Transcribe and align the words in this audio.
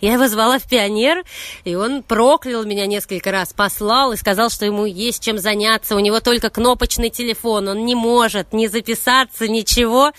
Я 0.00 0.14
его 0.14 0.28
звала 0.28 0.58
в 0.58 0.68
пионер, 0.68 1.24
и 1.64 1.74
он 1.74 2.02
проклял 2.02 2.64
меня 2.64 2.86
несколько 2.86 3.32
раз, 3.32 3.52
послал 3.52 4.12
и 4.12 4.16
сказал, 4.16 4.50
что 4.50 4.66
ему 4.66 4.84
есть 4.84 5.22
чем 5.22 5.38
заняться, 5.38 5.96
у 5.96 6.00
него 6.00 6.20
только 6.20 6.50
кнопочный 6.50 7.10
телефон, 7.10 7.68
он 7.68 7.84
не 7.84 7.94
может 7.94 8.52
ни 8.52 8.66
записаться, 8.66 9.48
ничего. 9.48 10.12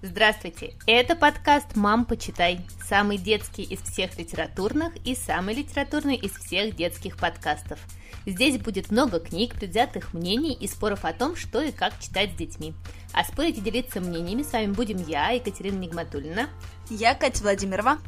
Здравствуйте! 0.00 0.74
Это 0.86 1.16
подкаст 1.16 1.74
«Мам, 1.74 2.04
почитай». 2.04 2.60
Самый 2.88 3.18
детский 3.18 3.64
из 3.64 3.80
всех 3.80 4.16
литературных 4.16 4.94
и 5.04 5.16
самый 5.16 5.56
литературный 5.56 6.14
из 6.14 6.30
всех 6.30 6.76
детских 6.76 7.16
подкастов. 7.16 7.80
Здесь 8.24 8.58
будет 8.58 8.92
много 8.92 9.18
книг, 9.18 9.54
предвзятых 9.54 10.14
мнений 10.14 10.52
и 10.52 10.68
споров 10.68 11.04
о 11.04 11.12
том, 11.12 11.34
что 11.34 11.60
и 11.62 11.72
как 11.72 11.98
читать 11.98 12.30
с 12.30 12.36
детьми. 12.36 12.74
А 13.12 13.24
спорить 13.24 13.58
и 13.58 13.60
делиться 13.60 14.00
мнениями 14.00 14.42
с 14.42 14.52
вами 14.52 14.72
будем 14.72 15.04
я, 15.04 15.30
Екатерина 15.30 15.78
Нигматульна. 15.78 16.48
Я 16.90 17.14
Катя 17.14 17.42
Владимирова. 17.42 17.98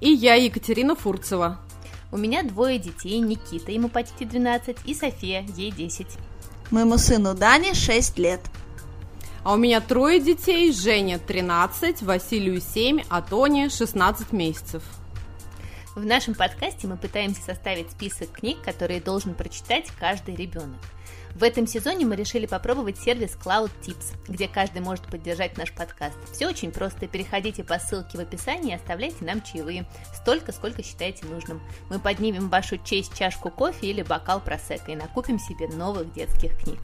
И 0.00 0.10
я, 0.10 0.34
Екатерина 0.34 0.96
Фурцева. 0.96 1.58
У 2.10 2.16
меня 2.16 2.42
двое 2.42 2.78
детей, 2.78 3.20
Никита, 3.20 3.70
ему 3.70 3.88
почти 3.88 4.24
12, 4.24 4.78
и 4.84 4.94
София, 4.94 5.46
ей 5.56 5.70
10. 5.70 6.06
Моему 6.70 6.98
сыну 6.98 7.34
Дане 7.34 7.74
6 7.74 8.18
лет. 8.18 8.40
А 9.44 9.54
у 9.54 9.56
меня 9.56 9.80
трое 9.80 10.20
детей, 10.20 10.72
Женя 10.72 11.18
13, 11.18 12.02
Василию 12.02 12.60
7, 12.60 13.02
а 13.08 13.22
Тоне 13.22 13.68
16 13.68 14.32
месяцев. 14.32 14.82
В 15.94 16.04
нашем 16.04 16.34
подкасте 16.34 16.86
мы 16.86 16.96
пытаемся 16.96 17.42
составить 17.42 17.90
список 17.90 18.32
книг, 18.32 18.62
которые 18.62 19.00
должен 19.00 19.34
прочитать 19.34 19.90
каждый 19.98 20.34
ребенок. 20.34 20.78
В 21.34 21.44
этом 21.44 21.66
сезоне 21.66 22.04
мы 22.04 22.16
решили 22.16 22.46
попробовать 22.46 22.98
сервис 22.98 23.36
Cloud 23.42 23.70
Tips, 23.82 24.14
где 24.28 24.48
каждый 24.48 24.82
может 24.82 25.04
поддержать 25.06 25.56
наш 25.56 25.72
подкаст. 25.72 26.16
Все 26.32 26.48
очень 26.48 26.72
просто. 26.72 27.06
Переходите 27.06 27.62
по 27.62 27.78
ссылке 27.78 28.18
в 28.18 28.20
описании 28.20 28.72
и 28.72 28.74
оставляйте 28.74 29.24
нам 29.24 29.40
чаевые. 29.40 29.86
Столько, 30.14 30.52
сколько 30.52 30.82
считаете 30.82 31.26
нужным. 31.26 31.62
Мы 31.88 31.98
поднимем 31.98 32.48
вашу 32.48 32.78
честь 32.78 33.16
чашку 33.16 33.50
кофе 33.50 33.86
или 33.86 34.02
бокал 34.02 34.40
просека 34.40 34.92
и 34.92 34.96
накупим 34.96 35.38
себе 35.38 35.68
новых 35.68 36.12
детских 36.12 36.58
книг. 36.58 36.80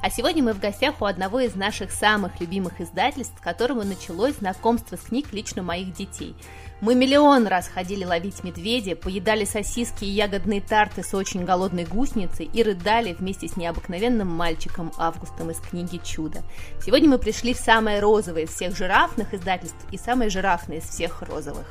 А 0.00 0.10
сегодня 0.10 0.44
мы 0.44 0.52
в 0.52 0.60
гостях 0.60 1.02
у 1.02 1.04
одного 1.04 1.40
из 1.40 1.56
наших 1.56 1.90
самых 1.90 2.40
любимых 2.40 2.80
издательств, 2.80 3.36
с 3.36 3.42
которого 3.42 3.82
началось 3.82 4.36
знакомство 4.36 4.96
с 4.96 5.00
книг 5.00 5.32
лично 5.32 5.62
моих 5.62 5.92
детей– 5.92 6.36
мы 6.80 6.94
миллион 6.94 7.46
раз 7.46 7.68
ходили 7.68 8.04
ловить 8.04 8.44
медведя, 8.44 8.94
поедали 8.94 9.44
сосиски 9.44 10.04
и 10.04 10.10
ягодные 10.10 10.60
тарты 10.60 11.02
с 11.02 11.12
очень 11.12 11.44
голодной 11.44 11.84
гусеницей 11.84 12.48
и 12.52 12.62
рыдали 12.62 13.14
вместе 13.14 13.48
с 13.48 13.56
необыкновенным 13.56 14.28
мальчиком 14.28 14.92
Августом 14.96 15.50
из 15.50 15.58
книги 15.58 16.00
«Чудо». 16.04 16.42
Сегодня 16.84 17.08
мы 17.08 17.18
пришли 17.18 17.52
в 17.52 17.58
самое 17.58 18.00
розовое 18.00 18.42
из 18.42 18.50
всех 18.50 18.76
жирафных 18.76 19.34
издательств 19.34 19.84
и 19.90 19.98
самое 19.98 20.30
жирафное 20.30 20.78
из 20.78 20.84
всех 20.84 21.22
розовых. 21.22 21.66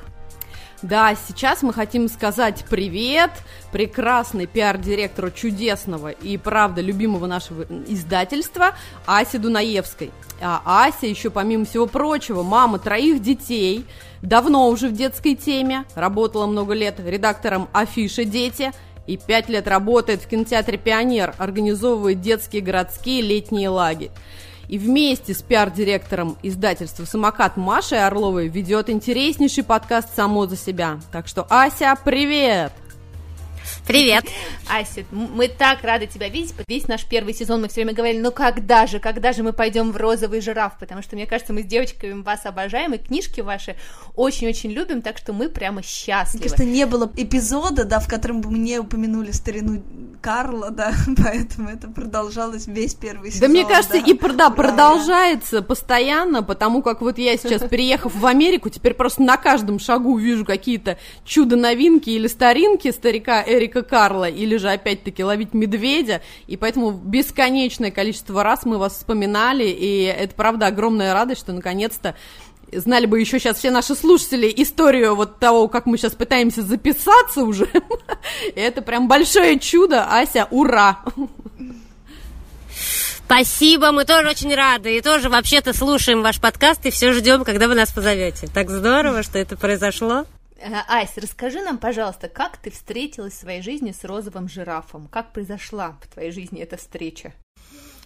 Да, 0.84 1.16
сейчас 1.28 1.64
мы 1.64 1.74
хотим 1.74 2.08
сказать 2.08 2.64
привет 2.70 3.32
прекрасный 3.72 4.46
пиар-директору 4.46 5.32
чудесного 5.32 6.10
и, 6.10 6.38
правда, 6.38 6.82
любимого 6.82 7.26
нашего 7.26 7.64
издательства 7.88 8.76
Асе 9.08 9.40
Дунаевской. 9.40 10.12
А 10.40 10.62
Ася 10.86 11.08
еще, 11.08 11.32
помимо 11.32 11.66
всего 11.66 11.88
прочего, 11.88 12.44
мама 12.44 12.78
троих 12.78 13.24
детей, 13.24 13.88
давно 14.22 14.70
уже 14.70 14.90
в 14.90 14.94
детской 14.94 15.36
теме, 15.36 15.86
работала 15.96 16.46
много 16.46 16.74
лет 16.74 17.00
редактором 17.00 17.70
афиши 17.74 18.26
«Дети», 18.26 18.72
и 19.06 19.16
пять 19.16 19.48
лет 19.48 19.68
работает 19.70 20.22
в 20.22 20.28
кинотеатре 20.28 20.78
«Пионер», 20.78 21.34
организовывает 21.38 22.20
детские 22.20 22.62
городские 22.62 23.22
летние 23.22 23.70
лагеря 23.70 24.12
и 24.68 24.78
вместе 24.78 25.34
с 25.34 25.42
пиар-директором 25.42 26.38
издательства 26.44 27.06
«Самокат» 27.06 27.58
Машей 27.58 28.06
Орловой 28.06 28.48
ведет 28.48 28.90
интереснейший 28.90 29.64
подкаст 29.64 30.16
«Само 30.16 30.46
за 30.46 30.58
себя». 30.58 31.00
Так 31.12 31.28
что, 31.28 31.46
Ася, 31.50 31.96
привет! 32.04 32.74
Привет. 33.88 34.26
Ася, 34.70 35.06
мы 35.12 35.48
так 35.48 35.82
рады 35.82 36.08
тебя 36.08 36.28
видеть. 36.28 36.54
Весь 36.68 36.90
наш 36.90 37.06
первый 37.06 37.34
сезон 37.34 37.62
мы 37.62 37.70
все 37.70 37.76
время 37.76 37.94
говорили, 37.94 38.20
ну 38.20 38.32
когда 38.34 38.86
же, 38.86 39.00
когда 39.00 39.32
же 39.32 39.44
мы 39.44 39.54
пойдем 39.54 39.94
в 39.94 39.98
розовый 39.98 40.42
жираф, 40.42 40.78
потому 40.78 41.02
что, 41.02 41.16
мне 41.16 41.26
кажется, 41.26 41.54
мы 41.54 41.62
с 41.64 41.66
девочками 41.66 42.22
вас 42.22 42.46
обожаем, 42.46 42.94
и 42.94 42.98
книжки 42.98 43.40
ваши 43.40 43.78
очень-очень 44.16 44.72
любим, 44.72 45.02
так 45.02 45.18
что 45.18 45.32
мы 45.32 45.48
прямо 45.48 45.82
счастливы. 45.82 46.40
Мне 46.40 46.50
кажется, 46.50 46.66
не 46.66 46.86
было 46.86 47.10
эпизода, 47.16 47.86
да, 47.86 48.00
в 48.00 48.10
котором 48.10 48.42
бы 48.42 48.52
мне 48.52 48.80
упомянули 48.80 49.32
старину 49.32 49.82
Карла, 50.22 50.70
да, 50.70 50.92
поэтому 51.24 51.70
это 51.70 51.88
продолжалось 51.88 52.68
весь 52.68 52.94
первый 52.94 53.32
сезон. 53.32 53.48
Да, 53.48 53.48
мне 53.48 53.66
кажется, 53.66 54.02
да. 54.02 54.12
и 54.12 54.14
да, 54.34 54.50
продолжается 54.50 55.62
постоянно, 55.62 56.44
потому 56.44 56.82
как 56.82 57.00
вот 57.00 57.18
я 57.18 57.38
сейчас, 57.38 57.62
переехав 57.62 58.14
в 58.14 58.26
Америку, 58.26 58.70
теперь 58.70 58.96
просто 58.96 59.22
на 59.22 59.38
каждом 59.38 59.80
шагу 59.80 60.18
вижу 60.18 60.44
какие-то 60.44 60.98
чудо-новинки 61.24 62.10
или 62.10 62.28
старинки 62.28 62.92
старика 62.92 63.42
Эрика 63.46 63.77
Карла, 63.84 64.30
или 64.30 64.58
же 64.58 64.70
опять-таки 64.70 65.24
ловить 65.24 65.54
медведя, 65.54 66.22
и 66.48 66.58
поэтому 66.58 66.92
бесконечное 66.92 67.92
количество 67.92 68.44
раз 68.44 68.66
мы 68.66 68.78
вас 68.78 68.94
вспоминали, 68.94 69.66
и 69.66 70.04
это 70.04 70.34
правда 70.36 70.68
огромная 70.68 71.14
радость, 71.14 71.42
что 71.42 71.54
наконец-то 71.54 72.16
знали 72.72 73.06
бы 73.06 73.20
еще 73.20 73.40
сейчас 73.40 73.58
все 73.58 73.72
наши 73.72 73.96
слушатели 73.96 74.52
историю 74.58 75.16
вот 75.16 75.40
того, 75.40 75.68
как 75.68 75.86
мы 75.86 75.98
сейчас 75.98 76.14
пытаемся 76.14 76.62
записаться 76.62 77.44
уже. 77.44 77.70
Это 78.56 78.82
прям 78.82 79.08
большое 79.08 79.60
чудо, 79.60 80.06
Ася, 80.06 80.48
ура! 80.52 81.00
Спасибо, 83.26 83.92
мы 83.92 84.06
тоже 84.06 84.30
очень 84.30 84.56
рады. 84.56 84.98
И 84.98 85.02
тоже 85.02 85.30
вообще-то 85.30 85.74
слушаем 85.74 86.22
ваш 86.22 86.40
подкаст 86.40 86.86
и 86.86 86.92
все 86.92 87.12
ждем, 87.12 87.44
когда 87.44 87.68
вы 87.68 87.76
нас 87.76 87.92
позовете. 87.92 88.48
Так 88.54 88.70
здорово, 88.70 89.22
что 89.22 89.38
это 89.38 89.58
произошло. 89.58 90.26
Э, 90.60 90.82
Ася, 90.88 91.22
расскажи 91.22 91.62
нам, 91.62 91.78
пожалуйста, 91.78 92.30
как 92.30 92.58
ты 92.58 92.72
встретилась 92.72 93.34
в 93.34 93.40
своей 93.40 93.62
жизни 93.62 93.92
с 93.92 94.04
розовым 94.04 94.50
жирафом? 94.50 95.08
Как 95.08 95.34
произошла 95.34 95.98
в 96.02 96.08
твоей 96.08 96.32
жизни 96.32 96.62
эта 96.62 96.78
встреча? 96.78 97.34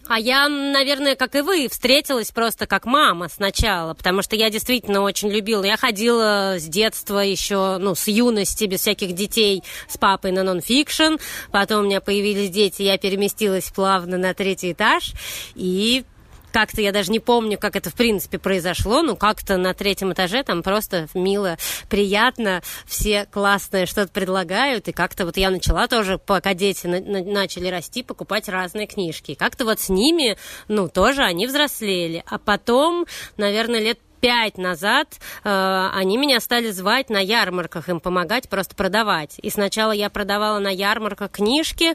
А 0.08 0.18
я, 0.18 0.48
наверное, 0.48 1.14
как 1.14 1.36
и 1.36 1.42
вы, 1.42 1.68
встретилась 1.68 2.32
просто 2.32 2.66
как 2.66 2.86
мама 2.86 3.28
сначала, 3.28 3.94
потому 3.94 4.22
что 4.22 4.34
я 4.34 4.50
действительно 4.50 5.00
очень 5.00 5.30
любила. 5.30 5.62
Я 5.62 5.76
ходила 5.76 6.56
с 6.58 6.64
детства 6.64 7.20
еще, 7.20 7.78
ну, 7.78 7.94
с 7.94 8.08
юности, 8.08 8.64
без 8.64 8.80
всяких 8.80 9.14
детей, 9.14 9.62
с 9.88 9.96
папой 9.98 10.32
на 10.32 10.42
нонфикшн. 10.42 11.16
Потом 11.52 11.82
у 11.82 11.84
меня 11.84 12.00
появились 12.00 12.50
дети, 12.50 12.82
я 12.82 12.98
переместилась 12.98 13.70
плавно 13.70 14.18
на 14.18 14.34
третий 14.34 14.72
этаж. 14.72 15.12
И 15.54 16.04
как-то 16.52 16.80
я 16.80 16.92
даже 16.92 17.10
не 17.10 17.20
помню, 17.20 17.58
как 17.58 17.76
это 17.76 17.90
в 17.90 17.94
принципе 17.94 18.38
произошло, 18.38 19.02
но 19.02 19.16
как-то 19.16 19.56
на 19.56 19.74
третьем 19.74 20.12
этаже 20.12 20.42
там 20.42 20.62
просто 20.62 21.08
мило, 21.14 21.56
приятно, 21.88 22.62
все 22.86 23.26
классные 23.26 23.86
что-то 23.86 24.12
предлагают, 24.12 24.88
и 24.88 24.92
как-то 24.92 25.24
вот 25.24 25.36
я 25.36 25.50
начала 25.50 25.88
тоже, 25.88 26.18
пока 26.18 26.54
дети 26.54 26.86
на- 26.86 27.00
на- 27.00 27.24
начали 27.24 27.68
расти, 27.68 28.02
покупать 28.02 28.48
разные 28.48 28.86
книжки. 28.86 29.34
Как-то 29.34 29.64
вот 29.64 29.80
с 29.80 29.88
ними, 29.88 30.36
ну, 30.68 30.88
тоже 30.88 31.22
они 31.22 31.46
взрослели. 31.46 32.22
А 32.26 32.38
потом, 32.38 33.06
наверное, 33.36 33.80
лет 33.80 33.98
пять 34.22 34.56
назад 34.56 35.18
э, 35.42 35.90
они 35.92 36.16
меня 36.16 36.38
стали 36.38 36.70
звать 36.70 37.10
на 37.10 37.18
ярмарках, 37.18 37.88
им 37.88 37.98
помогать 37.98 38.48
просто 38.48 38.76
продавать. 38.76 39.34
И 39.42 39.50
сначала 39.50 39.90
я 39.90 40.08
продавала 40.10 40.60
на 40.60 40.68
ярмарках 40.68 41.32
книжки, 41.32 41.94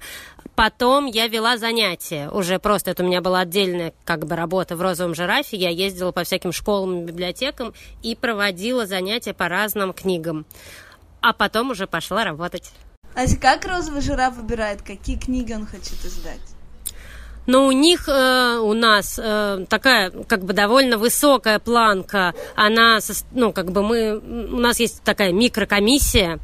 потом 0.54 1.06
я 1.06 1.28
вела 1.28 1.58
занятия. 1.58 2.30
Уже 2.30 2.60
просто 2.60 2.92
это 2.92 3.04
у 3.04 3.08
меня 3.08 3.22
была 3.22 3.40
отдельная 3.40 3.94
как 4.04 4.26
бы 4.28 4.36
работа 4.36 4.76
в 4.76 4.82
розовом 4.82 5.16
жирафе. 5.16 5.56
Я 5.56 5.70
ездила 5.70 6.12
по 6.12 6.26
всяким 6.26 6.52
школам 6.52 7.06
библиотекам 7.06 7.74
и 8.04 8.14
проводила 8.14 8.86
занятия 8.86 9.34
по 9.34 9.48
разным 9.48 9.94
книгам. 9.94 10.46
А 11.22 11.32
потом 11.32 11.72
уже 11.72 11.88
пошла 11.88 12.26
работать. 12.26 12.74
А 13.16 13.26
как 13.40 13.66
розовый 13.66 14.02
жираф 14.02 14.36
выбирает, 14.36 14.82
какие 14.82 15.18
книги 15.18 15.54
он 15.54 15.66
хочет 15.66 16.04
издать? 16.04 16.57
Но 17.48 17.66
у 17.66 17.72
них, 17.72 18.08
э, 18.08 18.60
у 18.62 18.74
нас 18.74 19.20
э, 19.22 19.66
такая 19.70 20.12
как 20.12 20.44
бы 20.44 20.54
довольно 20.54 20.98
высокая 20.98 21.60
планка, 21.60 22.36
она, 22.56 23.00
ну, 23.32 23.52
как 23.52 23.72
бы 23.72 23.82
мы, 23.82 24.18
у 24.18 24.60
нас 24.60 24.80
есть 24.80 25.02
такая 25.04 25.32
микрокомиссия, 25.32 26.40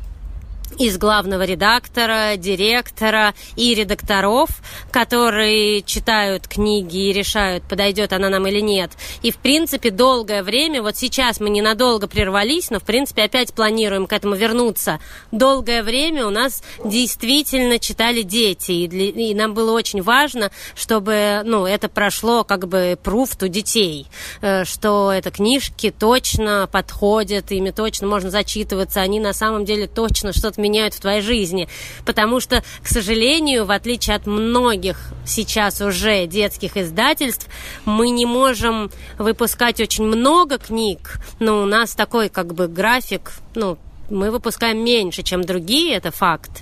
из 0.77 0.97
главного 0.97 1.43
редактора, 1.43 2.35
директора 2.37 3.33
и 3.55 3.73
редакторов, 3.73 4.49
которые 4.91 5.81
читают 5.81 6.47
книги 6.47 7.09
и 7.09 7.13
решают, 7.13 7.63
подойдет 7.63 8.13
она 8.13 8.29
нам 8.29 8.47
или 8.47 8.59
нет. 8.59 8.91
И, 9.21 9.31
в 9.31 9.37
принципе, 9.37 9.89
долгое 9.89 10.43
время, 10.43 10.81
вот 10.81 10.97
сейчас 10.97 11.39
мы 11.39 11.49
ненадолго 11.49 12.07
прервались, 12.07 12.69
но, 12.69 12.79
в 12.79 12.83
принципе, 12.83 13.23
опять 13.23 13.53
планируем 13.53 14.07
к 14.07 14.13
этому 14.13 14.35
вернуться. 14.35 14.99
Долгое 15.31 15.83
время 15.83 16.25
у 16.25 16.29
нас 16.29 16.63
действительно 16.83 17.79
читали 17.79 18.21
дети, 18.21 18.71
и, 18.71 18.87
для, 18.87 19.05
и 19.09 19.33
нам 19.33 19.53
было 19.53 19.71
очень 19.71 20.01
важно, 20.01 20.51
чтобы, 20.75 21.41
ну, 21.43 21.65
это 21.65 21.89
прошло 21.89 22.43
как 22.43 22.67
бы 22.67 22.97
пруфт 23.01 23.43
у 23.43 23.47
детей, 23.47 24.07
э, 24.41 24.65
что 24.65 25.11
это 25.11 25.31
книжки 25.31 25.91
точно 25.91 26.67
подходят, 26.71 27.51
ими 27.51 27.71
точно 27.71 28.07
можно 28.07 28.29
зачитываться, 28.29 29.01
они 29.01 29.19
на 29.19 29.33
самом 29.33 29.65
деле 29.65 29.87
точно 29.87 30.33
что-то 30.33 30.61
меняют 30.63 30.93
в 30.93 31.01
твоей 31.01 31.21
жизни. 31.21 31.67
Потому 32.05 32.39
что, 32.39 32.63
к 32.81 32.87
сожалению, 32.87 33.65
в 33.65 33.71
отличие 33.71 34.15
от 34.15 34.25
многих 34.25 35.11
сейчас 35.25 35.81
уже 35.81 36.25
детских 36.25 36.77
издательств, 36.77 37.47
мы 37.85 38.09
не 38.09 38.25
можем 38.25 38.89
выпускать 39.17 39.79
очень 39.81 40.05
много 40.05 40.57
книг, 40.57 41.17
но 41.39 41.61
у 41.61 41.65
нас 41.65 41.93
такой 41.95 42.29
как 42.29 42.53
бы 42.53 42.67
график, 42.67 43.33
ну, 43.55 43.77
мы 44.09 44.31
выпускаем 44.31 44.83
меньше, 44.83 45.23
чем 45.23 45.43
другие, 45.43 45.95
это 45.95 46.11
факт. 46.11 46.61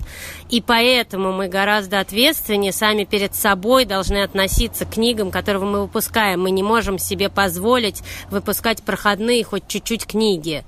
И 0.49 0.61
поэтому 0.61 1.31
мы 1.31 1.47
гораздо 1.47 1.99
ответственнее 1.99 2.71
сами 2.71 3.03
перед 3.03 3.35
собой 3.35 3.85
должны 3.85 4.23
относиться 4.23 4.85
к 4.85 4.91
книгам, 4.91 5.31
которые 5.31 5.63
мы 5.63 5.81
выпускаем. 5.81 6.41
Мы 6.41 6.51
не 6.51 6.63
можем 6.63 6.97
себе 6.97 7.29
позволить 7.29 8.01
выпускать 8.29 8.83
проходные 8.83 9.43
хоть 9.43 9.67
чуть-чуть 9.67 10.05
книги. 10.05 10.63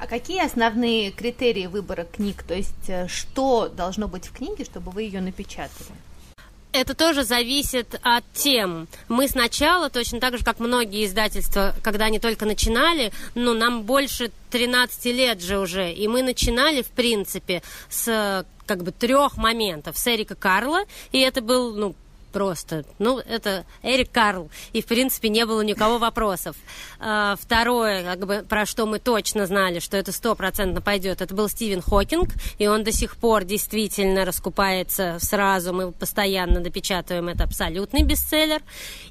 А 0.00 0.06
какие 0.06 0.42
основные 0.42 1.10
критерии 1.10 1.66
выбора 1.66 2.04
книг? 2.04 2.42
То 2.42 2.54
есть, 2.54 2.88
э, 2.88 3.06
что 3.06 3.68
должно 3.68 4.08
быть 4.08 4.24
в 4.24 4.32
книге, 4.32 4.64
чтобы 4.64 4.90
вы 4.90 5.02
ее 5.02 5.20
напечатали? 5.20 5.90
Это 6.72 6.94
тоже 6.94 7.22
зависит 7.22 8.00
от 8.02 8.24
тем. 8.32 8.88
Мы 9.08 9.28
сначала, 9.28 9.90
точно 9.90 10.18
так 10.18 10.38
же, 10.38 10.44
как 10.44 10.58
многие 10.58 11.04
издательства, 11.04 11.74
когда 11.82 12.06
они 12.06 12.18
только 12.18 12.46
начинали, 12.46 13.12
ну, 13.34 13.52
нам 13.52 13.82
больше 13.82 14.30
13 14.48 15.04
лет 15.06 15.42
же 15.42 15.58
уже, 15.58 15.92
и 15.92 16.08
мы 16.08 16.22
начинали, 16.22 16.80
в 16.80 16.88
принципе, 16.88 17.62
с 17.90 18.46
как 18.64 18.82
бы 18.82 18.92
трех 18.92 19.36
моментов. 19.36 19.98
С 19.98 20.06
Эрика 20.06 20.34
Карла, 20.34 20.84
и 21.12 21.18
это 21.18 21.42
был, 21.42 21.74
ну, 21.74 21.94
просто. 22.30 22.84
Ну, 22.98 23.18
это 23.18 23.64
Эрик 23.82 24.10
Карл, 24.10 24.50
и, 24.72 24.82
в 24.82 24.86
принципе, 24.86 25.28
не 25.28 25.46
было 25.46 25.60
никого 25.60 25.98
вопросов. 25.98 26.56
А, 26.98 27.36
второе, 27.40 28.04
как 28.04 28.26
бы, 28.26 28.44
про 28.48 28.66
что 28.66 28.86
мы 28.86 28.98
точно 28.98 29.46
знали, 29.46 29.78
что 29.78 29.96
это 29.96 30.12
стопроцентно 30.12 30.80
пойдет, 30.80 31.20
это 31.20 31.34
был 31.34 31.48
Стивен 31.48 31.80
Хокинг, 31.80 32.30
и 32.58 32.66
он 32.66 32.84
до 32.84 32.92
сих 32.92 33.16
пор 33.16 33.44
действительно 33.44 34.24
раскупается 34.24 35.18
сразу, 35.20 35.72
мы 35.72 35.92
постоянно 35.92 36.60
допечатываем, 36.60 37.28
это 37.28 37.44
абсолютный 37.44 38.02
бестселлер. 38.02 38.62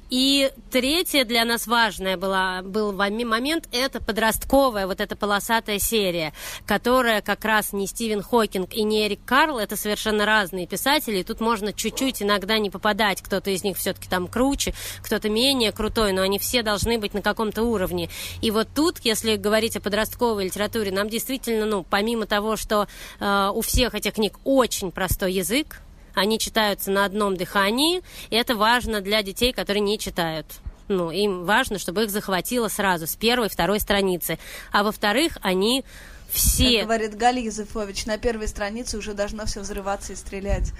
И 0.08 0.50
третье 0.70 1.24
для 1.24 1.44
нас 1.44 1.66
важное 1.66 2.16
было, 2.16 2.60
был 2.64 2.92
момент, 2.92 3.68
это 3.72 4.02
подростковая 4.02 4.86
вот 4.86 5.00
эта 5.00 5.16
полосатая 5.16 5.78
серия, 5.78 6.32
которая 6.66 7.20
как 7.22 7.44
раз 7.44 7.72
не 7.72 7.86
Стивен 7.86 8.22
Хокинг 8.22 8.72
и 8.74 8.82
не 8.82 9.06
Эрик 9.06 9.24
Карл, 9.24 9.58
это 9.58 9.76
совершенно 9.76 10.26
разные 10.26 10.66
писатели, 10.66 11.18
и 11.18 11.24
тут 11.24 11.40
можно 11.40 11.72
чуть-чуть 11.72 12.22
иногда 12.22 12.58
не 12.58 12.70
попадать, 12.70 13.09
кто-то 13.18 13.50
из 13.50 13.64
них 13.64 13.76
все-таки 13.76 14.08
там 14.08 14.28
круче, 14.28 14.74
кто-то 15.02 15.28
менее 15.28 15.72
крутой, 15.72 16.12
но 16.12 16.22
они 16.22 16.38
все 16.38 16.62
должны 16.62 16.98
быть 16.98 17.14
на 17.14 17.22
каком-то 17.22 17.62
уровне. 17.62 18.08
И 18.40 18.50
вот 18.50 18.68
тут, 18.74 19.00
если 19.02 19.36
говорить 19.36 19.76
о 19.76 19.80
подростковой 19.80 20.44
литературе, 20.44 20.92
нам 20.92 21.08
действительно, 21.08 21.66
ну, 21.66 21.84
помимо 21.88 22.26
того, 22.26 22.56
что 22.56 22.86
э, 23.18 23.50
у 23.52 23.60
всех 23.62 23.94
этих 23.94 24.14
книг 24.14 24.38
очень 24.44 24.92
простой 24.92 25.32
язык, 25.32 25.80
они 26.14 26.38
читаются 26.38 26.90
на 26.90 27.04
одном 27.04 27.36
дыхании, 27.36 28.02
и 28.30 28.36
это 28.36 28.54
важно 28.54 29.00
для 29.00 29.22
детей, 29.22 29.52
которые 29.52 29.80
не 29.80 29.98
читают. 29.98 30.46
Ну, 30.88 31.10
им 31.10 31.44
важно, 31.44 31.78
чтобы 31.78 32.02
их 32.04 32.10
захватило 32.10 32.66
сразу 32.66 33.06
с 33.06 33.14
первой, 33.14 33.48
второй 33.48 33.78
страницы. 33.78 34.38
А 34.72 34.82
во-вторых, 34.82 35.38
они 35.40 35.84
все... 36.32 36.78
Как 36.78 36.86
говорит 36.86 37.16
Галя 37.16 37.42
Юзефович, 37.42 38.06
на 38.06 38.18
первой 38.18 38.48
странице 38.48 38.98
уже 38.98 39.14
должно 39.14 39.46
все 39.46 39.60
взрываться 39.60 40.12
и 40.12 40.16
стрелять. 40.16 40.72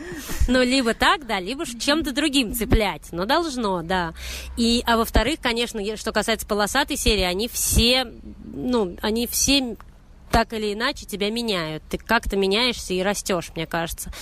Ну, 0.48 0.62
либо 0.62 0.94
так, 0.94 1.26
да, 1.26 1.40
либо 1.40 1.64
чем-то 1.66 2.12
другим 2.12 2.54
цеплять. 2.54 3.02
Но 3.12 3.26
должно, 3.26 3.82
да. 3.82 4.14
И, 4.56 4.82
а 4.86 4.96
во-вторых, 4.96 5.40
конечно, 5.42 5.80
что 5.96 6.12
касается 6.12 6.46
полосатой 6.46 6.96
серии, 6.96 7.22
они 7.22 7.48
все, 7.48 8.12
ну, 8.44 8.96
они 9.02 9.26
все 9.26 9.76
так 10.30 10.52
или 10.52 10.72
иначе 10.72 11.06
тебя 11.06 11.30
меняют. 11.30 11.82
Ты 11.88 11.98
как-то 11.98 12.36
меняешься 12.36 12.94
и 12.94 13.02
растешь, 13.02 13.50
мне 13.54 13.66
кажется. 13.66 14.12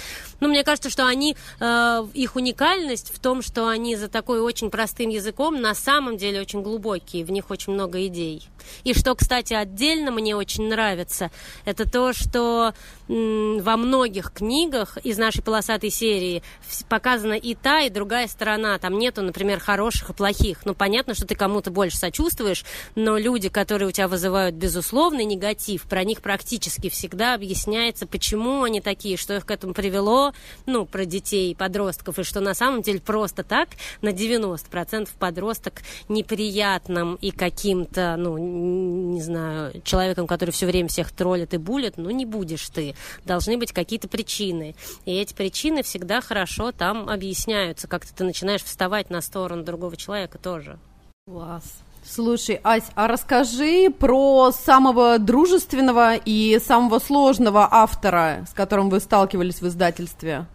Ну, 0.40 0.48
мне 0.48 0.64
кажется, 0.64 0.90
что 0.90 1.06
они, 1.06 1.36
э, 1.60 2.06
их 2.14 2.36
уникальность 2.36 3.12
в 3.14 3.18
том, 3.18 3.42
что 3.42 3.68
они 3.68 3.96
за 3.96 4.08
такой 4.08 4.40
очень 4.40 4.70
простым 4.70 5.10
языком 5.10 5.60
на 5.60 5.74
самом 5.74 6.16
деле 6.16 6.40
очень 6.40 6.62
глубокие, 6.62 7.24
в 7.24 7.30
них 7.30 7.50
очень 7.50 7.72
много 7.72 8.06
идей. 8.06 8.48
И 8.84 8.94
что, 8.94 9.14
кстати, 9.14 9.54
отдельно 9.54 10.10
мне 10.10 10.36
очень 10.36 10.68
нравится, 10.68 11.30
это 11.64 11.88
то, 11.88 12.12
что 12.12 12.74
м, 13.08 13.60
во 13.60 13.76
многих 13.76 14.32
книгах 14.32 14.98
из 14.98 15.18
нашей 15.18 15.42
полосатой 15.42 15.90
серии 15.90 16.42
показана 16.88 17.34
и 17.34 17.54
та, 17.54 17.80
и 17.80 17.90
другая 17.90 18.28
сторона. 18.28 18.78
Там 18.78 18.98
нету, 18.98 19.22
например, 19.22 19.58
хороших 19.60 20.10
и 20.10 20.12
плохих. 20.12 20.64
Ну, 20.64 20.74
понятно, 20.74 21.14
что 21.14 21.26
ты 21.26 21.34
кому-то 21.34 21.70
больше 21.70 21.96
сочувствуешь, 21.96 22.64
но 22.94 23.18
люди, 23.18 23.48
которые 23.48 23.88
у 23.88 23.92
тебя 23.92 24.08
вызывают 24.08 24.54
безусловный 24.54 25.24
негатив, 25.24 25.82
про 25.98 26.04
них 26.04 26.22
практически 26.22 26.90
всегда 26.90 27.34
объясняется, 27.34 28.06
почему 28.06 28.62
они 28.62 28.80
такие, 28.80 29.16
что 29.16 29.34
их 29.34 29.44
к 29.44 29.50
этому 29.50 29.74
привело, 29.74 30.32
ну, 30.64 30.86
про 30.86 31.04
детей, 31.04 31.56
подростков, 31.56 32.20
и 32.20 32.22
что 32.22 32.38
на 32.38 32.54
самом 32.54 32.82
деле 32.82 33.00
просто 33.00 33.42
так 33.42 33.70
на 34.00 34.10
90% 34.10 35.08
подросток 35.18 35.82
неприятным 36.08 37.16
и 37.16 37.32
каким-то, 37.32 38.14
ну, 38.16 38.38
не 38.38 39.20
знаю, 39.20 39.82
человеком, 39.82 40.28
который 40.28 40.50
все 40.50 40.66
время 40.66 40.88
всех 40.88 41.10
троллит 41.10 41.52
и 41.52 41.56
булит, 41.56 41.94
ну, 41.96 42.10
не 42.10 42.24
будешь 42.24 42.68
ты. 42.68 42.94
Должны 43.24 43.58
быть 43.58 43.72
какие-то 43.72 44.06
причины. 44.06 44.76
И 45.04 45.12
эти 45.12 45.34
причины 45.34 45.82
всегда 45.82 46.20
хорошо 46.20 46.70
там 46.70 47.08
объясняются. 47.08 47.88
Как-то 47.88 48.14
ты 48.14 48.22
начинаешь 48.22 48.62
вставать 48.62 49.10
на 49.10 49.20
сторону 49.20 49.64
другого 49.64 49.96
человека 49.96 50.38
тоже. 50.38 50.78
Класс. 51.26 51.82
Слушай, 52.10 52.58
Ась, 52.64 52.90
а 52.94 53.06
расскажи 53.06 53.90
про 53.90 54.50
самого 54.50 55.18
дружественного 55.18 56.14
и 56.14 56.58
самого 56.58 57.00
сложного 57.00 57.68
автора, 57.70 58.46
с 58.50 58.54
которым 58.54 58.88
вы 58.88 59.00
сталкивались 59.00 59.60
в 59.60 59.68
издательстве. 59.68 60.46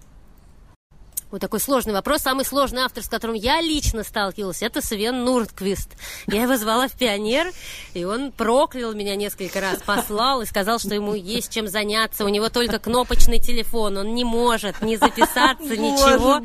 Вот 1.33 1.41
такой 1.41 1.59
сложный 1.59 1.94
вопрос. 1.94 2.21
Самый 2.21 2.45
сложный 2.45 2.83
автор, 2.83 3.03
с 3.03 3.07
которым 3.07 3.35
я 3.35 3.59
лично 3.59 4.03
сталкивалась, 4.03 4.62
это 4.62 4.83
Свен 4.83 5.25
Нуртквист. 5.25 5.89
Я 6.27 6.44
его 6.44 6.57
звала 6.57 6.88
в 6.88 6.91
пионер, 6.91 7.51
и 7.95 8.03
он 8.03 8.31
проклял 8.31 8.94
меня 8.94 9.15
несколько 9.15 9.59
раз, 9.59 9.80
послал 9.83 10.44
и 10.44 10.45
сказал, 10.45 10.77
что 10.77 10.94
ему 10.94 11.15
есть 11.15 11.51
чем 11.51 11.68
заняться. 11.68 12.24
У 12.24 12.27
него 12.27 12.50
только 12.50 12.77
кнопочный 12.77 13.39
телефон, 13.39 13.97
он 13.97 14.13
не 14.13 14.24
может 14.24 14.83
не 14.83 14.95
записаться, 14.95 15.75
ничего. 15.75 16.39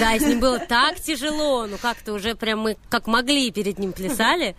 Да, 0.00 0.18
с 0.18 0.22
ним 0.22 0.40
было 0.40 0.58
так 0.58 1.00
тяжело. 1.00 1.66
Ну, 1.66 1.76
как-то 1.76 2.14
уже 2.14 2.34
прям 2.34 2.60
мы 2.60 2.78
как 2.88 3.06
могли 3.06 3.50
перед 3.50 3.78
ним 3.78 3.92
плясали, 3.92 4.56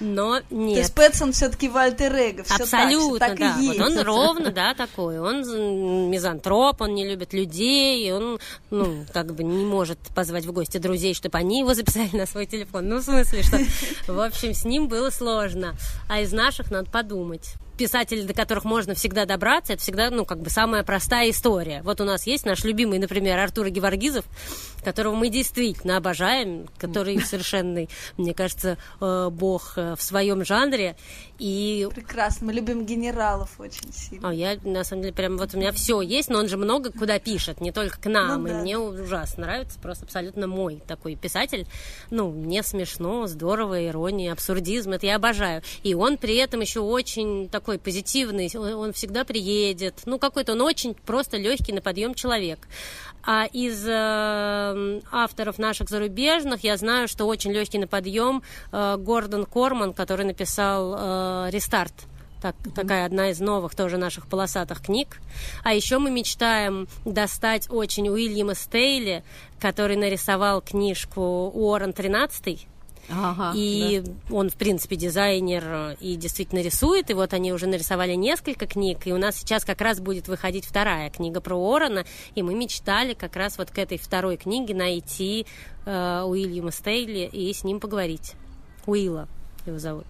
но 0.00 0.40
нет. 0.48 0.74
То 0.76 0.80
есть 0.80 0.94
Пэтсон 0.94 1.32
все-таки 1.32 1.68
Вальтер 1.68 2.14
Эго, 2.14 2.44
Абсолютно, 2.48 3.18
так, 3.18 3.38
да. 3.38 3.56
Вот 3.60 3.78
он 3.78 4.00
ровно, 4.00 4.50
да, 4.50 4.72
такой. 4.72 5.20
Он 5.20 6.08
мизантроп, 6.08 6.80
он 6.80 6.94
не 6.94 7.06
любит 7.06 7.34
людей, 7.34 8.10
он, 8.10 8.40
ну, 8.70 9.01
как 9.12 9.34
бы 9.34 9.42
не 9.42 9.64
может 9.64 9.98
позвать 10.14 10.44
в 10.44 10.52
гости 10.52 10.78
друзей, 10.78 11.14
чтобы 11.14 11.38
они 11.38 11.60
его 11.60 11.74
записали 11.74 12.14
на 12.16 12.26
свой 12.26 12.46
телефон. 12.46 12.88
Ну, 12.88 12.98
в 12.98 13.02
смысле, 13.02 13.42
что, 13.42 13.58
в 14.12 14.20
общем, 14.20 14.54
с 14.54 14.64
ним 14.64 14.88
было 14.88 15.10
сложно. 15.10 15.74
А 16.08 16.20
из 16.20 16.32
наших 16.32 16.70
надо 16.70 16.90
подумать 16.90 17.54
писателей, 17.76 18.24
до 18.24 18.34
которых 18.34 18.64
можно 18.64 18.94
всегда 18.94 19.24
добраться, 19.24 19.72
это 19.74 19.82
всегда, 19.82 20.10
ну, 20.10 20.24
как 20.24 20.40
бы 20.40 20.50
самая 20.50 20.82
простая 20.82 21.30
история. 21.30 21.82
Вот 21.84 22.00
у 22.00 22.04
нас 22.04 22.26
есть 22.26 22.46
наш 22.46 22.64
любимый, 22.64 22.98
например, 22.98 23.38
Артур 23.38 23.68
Геворгизов, 23.70 24.24
которого 24.82 25.14
мы 25.14 25.28
действительно 25.28 25.96
обожаем, 25.96 26.68
который 26.78 27.20
совершенный, 27.20 27.88
мне 28.16 28.34
кажется, 28.34 28.78
э, 29.00 29.28
бог 29.30 29.74
э, 29.76 29.94
в 29.96 30.02
своем 30.02 30.44
жанре. 30.44 30.96
И... 31.38 31.88
Прекрасно, 31.94 32.48
мы 32.48 32.52
любим 32.52 32.84
генералов 32.84 33.58
очень 33.58 33.92
сильно. 33.92 34.28
А 34.28 34.34
я, 34.34 34.58
на 34.62 34.84
самом 34.84 35.02
деле, 35.02 35.14
прям 35.14 35.36
вот 35.38 35.54
у 35.54 35.58
меня 35.58 35.72
все 35.72 36.00
есть, 36.00 36.28
но 36.28 36.38
он 36.38 36.48
же 36.48 36.56
много 36.56 36.92
куда 36.92 37.18
пишет, 37.18 37.60
не 37.60 37.72
только 37.72 38.00
к 38.00 38.06
нам, 38.06 38.42
ну, 38.42 38.48
да. 38.48 38.58
и 38.58 38.62
мне 38.62 38.78
ужасно 38.78 39.46
нравится, 39.46 39.78
просто 39.80 40.04
абсолютно 40.04 40.46
мой 40.46 40.82
такой 40.86 41.16
писатель. 41.16 41.66
Ну, 42.10 42.30
мне 42.30 42.62
смешно, 42.62 43.26
здорово, 43.26 43.86
ирония, 43.86 44.32
абсурдизм, 44.32 44.92
это 44.92 45.06
я 45.06 45.16
обожаю. 45.16 45.62
И 45.82 45.94
он 45.94 46.16
при 46.16 46.36
этом 46.36 46.60
еще 46.60 46.80
очень 46.80 47.48
такой 47.48 47.61
позитивный, 47.62 48.50
он 48.54 48.92
всегда 48.92 49.24
приедет, 49.24 50.02
ну, 50.04 50.18
какой-то 50.18 50.52
он 50.52 50.60
очень 50.62 50.94
просто 50.94 51.36
легкий 51.36 51.72
на 51.72 51.80
подъем 51.80 52.14
человек. 52.14 52.68
А 53.24 53.46
из 53.46 53.84
э, 53.86 55.00
авторов 55.12 55.58
наших 55.58 55.88
зарубежных 55.88 56.64
я 56.64 56.76
знаю, 56.76 57.06
что 57.06 57.26
очень 57.26 57.52
легкий 57.52 57.78
на 57.78 57.86
подъем 57.86 58.42
э, 58.72 58.96
Гордон 58.98 59.46
Корман, 59.46 59.94
который 59.94 60.26
написал 60.26 60.94
э, 60.96 61.50
«Рестарт». 61.50 61.94
Так, 62.40 62.56
mm-hmm. 62.56 62.74
Такая 62.74 63.06
одна 63.06 63.30
из 63.30 63.38
новых 63.38 63.76
тоже 63.76 63.96
наших 63.96 64.26
полосатых 64.26 64.82
книг. 64.82 65.18
А 65.62 65.72
еще 65.72 65.98
мы 65.98 66.10
мечтаем 66.10 66.88
достать 67.04 67.70
очень 67.70 68.08
Уильяма 68.08 68.56
Стейли, 68.56 69.22
который 69.60 69.96
нарисовал 69.96 70.60
книжку 70.60 71.20
«Уоррен 71.54 71.92
13 71.92 72.66
Ага, 73.08 73.52
и 73.54 74.02
да. 74.04 74.12
он, 74.30 74.50
в 74.50 74.56
принципе, 74.56 74.96
дизайнер 74.96 75.64
э, 75.64 75.96
и 76.00 76.16
действительно 76.16 76.60
рисует. 76.60 77.10
И 77.10 77.14
вот 77.14 77.34
они 77.34 77.52
уже 77.52 77.66
нарисовали 77.66 78.14
несколько 78.14 78.66
книг. 78.66 79.06
И 79.06 79.12
у 79.12 79.18
нас 79.18 79.36
сейчас 79.36 79.64
как 79.64 79.80
раз 79.80 80.00
будет 80.00 80.28
выходить 80.28 80.64
вторая 80.64 81.10
книга 81.10 81.40
про 81.40 81.56
Уоррена. 81.56 82.04
И 82.34 82.42
мы 82.42 82.54
мечтали 82.54 83.14
как 83.14 83.36
раз 83.36 83.58
вот 83.58 83.70
к 83.70 83.78
этой 83.78 83.98
второй 83.98 84.36
книге 84.36 84.74
найти 84.74 85.46
э, 85.84 86.22
Уильяма 86.24 86.70
Стейли 86.70 87.28
и 87.32 87.52
с 87.52 87.64
ним 87.64 87.80
поговорить. 87.80 88.34
Уилла 88.86 89.28
его 89.66 89.78
зовут. 89.78 90.06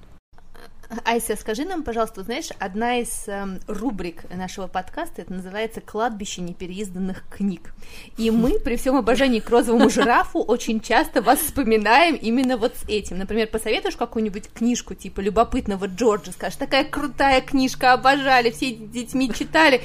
Айся, 1.05 1.37
скажи 1.37 1.65
нам, 1.65 1.83
пожалуйста, 1.85 2.23
знаешь, 2.23 2.49
одна 2.59 2.99
из 2.99 3.27
э, 3.27 3.59
рубрик 3.67 4.25
нашего 4.31 4.67
подкаста, 4.67 5.23
это 5.23 5.33
называется 5.33 5.81
«Кладбище 5.81 6.43
непереизданных 6.43 7.25
книг». 7.31 7.73
И 8.19 8.31
мы, 8.31 8.59
при 8.59 8.77
всем 8.77 8.97
обожании 8.97 9.41
к 9.41 9.49
розовому 9.49 9.89
жирафу, 9.89 10.41
очень 10.41 10.81
часто 10.81 11.23
вас 11.23 11.41
вспоминаем 11.41 12.15
именно 12.17 12.59
вот 12.59 12.77
с 12.77 12.89
этим. 12.89 13.19
Например, 13.19 13.47
посоветуешь 13.47 13.97
какую-нибудь 13.97 14.53
книжку 14.53 14.95
типа 14.95 15.21
«Любопытного 15.21 15.87
Джорджа», 15.87 16.33
скажешь, 16.33 16.59
такая 16.59 16.85
крутая 16.85 17.41
книжка, 17.41 17.95
обожали, 17.95 18.51
все 18.51 18.73
детьми 18.73 19.33
читали. 19.33 19.81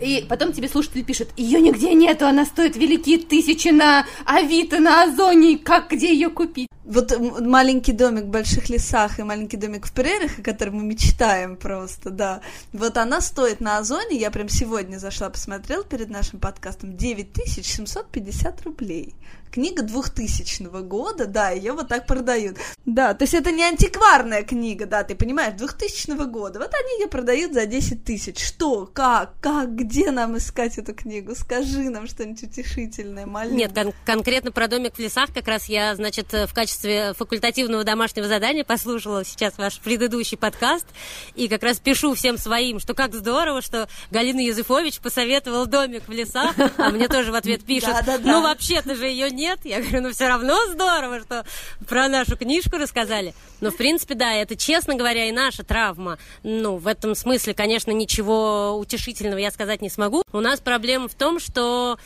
И 0.00 0.26
потом 0.28 0.52
тебе 0.52 0.68
слушатель 0.68 1.04
пишет, 1.04 1.30
ее 1.36 1.60
нигде 1.60 1.94
нету, 1.94 2.26
она 2.26 2.44
стоит 2.44 2.76
великие 2.76 3.18
тысячи 3.18 3.68
на 3.68 4.06
Авито, 4.24 4.80
на 4.80 5.04
Озоне, 5.04 5.58
как, 5.58 5.90
где 5.90 6.12
ее 6.12 6.30
купить? 6.30 6.68
Вот 6.84 7.18
маленький 7.40 7.92
домик 7.92 8.24
в 8.24 8.28
больших 8.28 8.68
лесах 8.68 9.18
и 9.18 9.22
маленький 9.22 9.56
домик 9.56 9.86
в 9.86 9.92
прериях, 9.92 10.38
о 10.38 10.42
котором 10.42 10.76
мы 10.76 10.84
мечтаем 10.84 11.56
просто, 11.56 12.10
да. 12.10 12.40
Вот 12.72 12.98
она 12.98 13.20
стоит 13.20 13.60
на 13.60 13.78
Озоне, 13.78 14.18
я 14.18 14.30
прям 14.30 14.48
сегодня 14.48 14.98
зашла, 14.98 15.30
посмотрела 15.30 15.84
перед 15.84 16.10
нашим 16.10 16.40
подкастом, 16.40 16.96
9750 16.96 18.62
рублей. 18.62 19.14
Книга 19.50 19.84
2000 19.84 20.82
года, 20.82 21.26
да, 21.26 21.50
ее 21.50 21.74
вот 21.74 21.86
так 21.86 22.06
продают. 22.06 22.56
Да, 22.84 23.14
то 23.14 23.22
есть 23.22 23.34
это 23.34 23.52
не 23.52 23.62
антикварная 23.62 24.42
книга, 24.42 24.84
да, 24.84 25.04
ты 25.04 25.14
понимаешь, 25.14 25.54
2000 25.56 26.26
года. 26.26 26.58
Вот 26.58 26.74
они 26.74 27.00
ее 27.00 27.06
продают 27.06 27.54
за 27.54 27.64
10 27.64 28.02
тысяч. 28.02 28.44
Что, 28.44 28.90
как, 28.92 29.34
как, 29.40 29.76
где 29.84 30.10
нам 30.10 30.36
искать 30.38 30.78
эту 30.78 30.94
книгу? 30.94 31.34
Скажи 31.34 31.90
нам 31.90 32.06
что-нибудь 32.06 32.42
утешительное, 32.42 33.26
маленькое. 33.26 33.58
Нет, 33.58 33.74
кон- 33.74 33.92
конкретно 34.04 34.50
про 34.50 34.66
домик 34.68 34.94
в 34.94 34.98
лесах 34.98 35.32
как 35.32 35.46
раз 35.46 35.66
я, 35.68 35.94
значит, 35.94 36.32
в 36.32 36.52
качестве 36.54 37.12
факультативного 37.14 37.84
домашнего 37.84 38.26
задания 38.26 38.64
послушала 38.64 39.24
сейчас 39.24 39.58
ваш 39.58 39.78
предыдущий 39.80 40.36
подкаст 40.36 40.86
и 41.34 41.48
как 41.48 41.62
раз 41.62 41.78
пишу 41.78 42.14
всем 42.14 42.38
своим, 42.38 42.80
что 42.80 42.94
как 42.94 43.14
здорово, 43.14 43.62
что 43.62 43.88
Галина 44.10 44.40
Юзефович 44.40 45.00
посоветовала 45.00 45.66
домик 45.66 46.08
в 46.08 46.12
лесах, 46.12 46.54
а 46.78 46.90
мне 46.90 47.08
тоже 47.08 47.30
в 47.30 47.34
ответ 47.34 47.64
пишет, 47.64 47.94
ну 48.22 48.42
вообще-то 48.42 48.94
же 48.94 49.06
ее 49.06 49.30
нет. 49.30 49.60
Я 49.64 49.80
говорю, 49.80 50.02
ну 50.02 50.10
все 50.12 50.28
равно 50.28 50.56
здорово, 50.72 51.20
что 51.20 51.44
про 51.86 52.08
нашу 52.08 52.36
книжку 52.36 52.76
рассказали. 52.76 53.34
Но, 53.60 53.70
в 53.70 53.76
принципе, 53.76 54.14
да, 54.14 54.32
это, 54.34 54.56
честно 54.56 54.94
говоря, 54.94 55.28
и 55.28 55.32
наша 55.32 55.62
травма. 55.62 56.18
Ну, 56.42 56.76
в 56.76 56.86
этом 56.86 57.14
смысле, 57.14 57.54
конечно, 57.54 57.90
ничего 57.92 58.76
утешительного 58.78 59.38
я 59.38 59.50
сказать 59.50 59.73
не 59.80 59.90
смогу. 59.90 60.22
У 60.32 60.40
нас 60.40 60.60
проблема 60.60 61.08
в 61.08 61.14
том, 61.14 61.38
что 61.38 61.98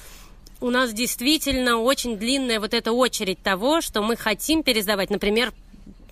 у 0.61 0.71
нас 0.71 0.93
действительно 0.93 1.79
очень 1.79 2.17
длинная 2.17 2.61
вот 2.61 2.75
эта 2.75 2.93
очередь 2.93 3.43
того, 3.43 3.81
что 3.81 4.03
мы 4.03 4.17
хотим 4.17 4.63
пересдавать. 4.63 5.11
Например, 5.11 5.53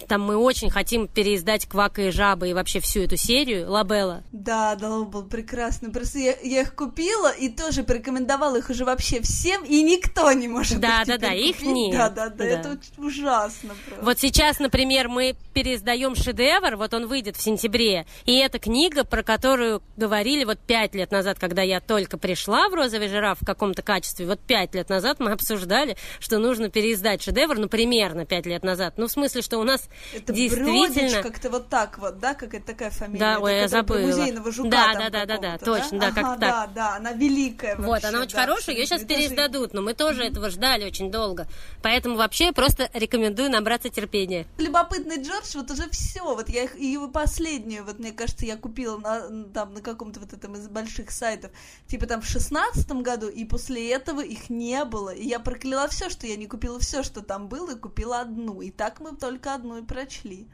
там 0.08 0.22
мы 0.22 0.36
очень 0.36 0.70
хотим 0.70 1.08
переиздать 1.08 1.66
Квака 1.66 2.02
и 2.02 2.10
Жаба 2.10 2.46
и 2.46 2.52
вообще 2.52 2.80
всю 2.80 3.00
эту 3.00 3.16
серию 3.16 3.70
Лабелла. 3.70 4.22
Да, 4.32 4.74
да, 4.76 5.00
был 5.00 5.24
прекрасно. 5.24 5.90
Просто 5.90 6.18
я, 6.18 6.36
я 6.42 6.62
их 6.62 6.74
купила 6.74 7.30
и 7.30 7.48
тоже 7.48 7.82
порекомендовала 7.82 8.56
их 8.56 8.70
уже 8.70 8.84
вообще 8.84 9.20
всем, 9.20 9.64
и 9.64 9.82
никто 9.82 10.30
не 10.32 10.48
может 10.48 10.80
да, 10.80 11.02
их 11.02 11.06
Да, 11.06 11.18
да, 11.18 11.28
да, 11.28 11.34
их 11.34 11.62
нет. 11.62 11.92
Да, 11.92 12.10
да, 12.10 12.28
да, 12.28 12.36
да, 12.36 12.44
это 12.44 12.78
ужасно 12.98 13.74
просто. 13.86 14.04
Вот 14.04 14.18
сейчас, 14.18 14.58
например, 14.58 15.08
мы 15.08 15.36
переиздаем 15.54 16.14
шедевр, 16.14 16.76
вот 16.76 16.94
он 16.94 17.06
выйдет 17.06 17.36
в 17.36 17.42
сентябре, 17.42 18.06
и 18.24 18.36
это 18.36 18.58
книга, 18.58 19.04
про 19.04 19.22
которую 19.22 19.82
говорили 19.96 20.44
вот 20.44 20.58
пять 20.58 20.94
лет 20.94 21.10
назад, 21.10 21.38
когда 21.38 21.62
я 21.62 21.80
только 21.80 22.18
пришла 22.18 22.68
в 22.68 22.74
«Розовый 22.74 23.08
жираф» 23.08 23.38
в 23.40 23.46
каком-то 23.46 23.82
качестве, 23.82 24.26
вот 24.26 24.40
пять 24.40 24.74
лет 24.74 24.88
назад 24.88 25.20
мы 25.20 25.32
обсуждали, 25.32 25.96
что 26.20 26.38
нужно 26.38 26.68
переиздать 26.68 27.22
шедевр, 27.22 27.58
ну, 27.58 27.68
примерно 27.68 28.26
пять 28.26 28.46
лет 28.46 28.62
назад. 28.62 28.94
Ну, 28.96 29.06
в 29.06 29.10
смысле, 29.10 29.42
что 29.42 29.58
у 29.58 29.64
нас 29.64 29.85
это 30.14 30.32
действительно... 30.32 31.22
как-то 31.22 31.50
вот 31.50 31.68
так 31.68 31.98
вот, 31.98 32.18
да, 32.18 32.34
какая-то 32.34 32.66
такая 32.66 32.90
фамилия. 32.90 33.20
Да, 33.20 33.38
ой, 33.38 33.56
я 33.56 33.68
забыла. 33.68 34.06
Музейного 34.06 34.52
жука 34.52 34.70
да, 34.70 34.94
да, 34.94 35.10
да, 35.10 35.26
да, 35.26 35.38
да, 35.38 35.58
точно, 35.58 35.98
да, 35.98 36.06
ага, 36.08 36.22
как 36.22 36.38
да, 36.40 36.50
так. 36.64 36.74
Да, 36.74 36.96
она 36.96 37.12
великая 37.12 37.76
Вот, 37.76 38.04
она 38.04 38.20
очень 38.20 38.36
да, 38.36 38.42
хорошая, 38.42 38.76
ее 38.76 38.86
сейчас 38.86 39.04
переиздадут, 39.04 39.72
но 39.72 39.82
мы 39.82 39.94
тоже 39.94 40.22
mm-hmm. 40.22 40.30
этого 40.30 40.50
ждали 40.50 40.84
очень 40.84 41.10
долго. 41.10 41.46
Поэтому 41.82 42.16
вообще 42.16 42.52
просто 42.52 42.90
рекомендую 42.94 43.50
набраться 43.50 43.88
терпения. 43.88 44.46
Любопытный 44.58 45.22
Джордж, 45.22 45.54
вот 45.54 45.70
уже 45.70 45.88
все, 45.90 46.22
вот 46.22 46.48
я 46.48 46.64
их, 46.64 46.78
его 46.78 47.08
последнюю, 47.08 47.84
вот 47.84 47.98
мне 47.98 48.12
кажется, 48.12 48.46
я 48.46 48.56
купила 48.56 48.98
на, 48.98 49.44
там 49.52 49.74
на 49.74 49.80
каком-то 49.80 50.20
вот 50.20 50.32
этом 50.32 50.54
из 50.54 50.68
больших 50.68 51.10
сайтов, 51.10 51.50
типа 51.86 52.06
там 52.06 52.20
в 52.20 52.26
шестнадцатом 52.26 53.02
году, 53.02 53.28
и 53.28 53.44
после 53.44 53.90
этого 53.90 54.20
их 54.20 54.50
не 54.50 54.84
было. 54.84 55.10
И 55.10 55.26
я 55.26 55.38
прокляла 55.38 55.88
все, 55.88 56.10
что 56.10 56.26
я 56.26 56.36
не 56.36 56.46
купила 56.46 56.78
все, 56.80 57.02
что 57.02 57.22
там 57.22 57.48
было, 57.48 57.72
и 57.72 57.78
купила 57.78 58.20
одну. 58.20 58.60
И 58.60 58.70
так 58.70 59.00
мы 59.00 59.16
только 59.16 59.54
одну 59.54 59.75
и 59.78 59.82
прочли. 59.82 60.46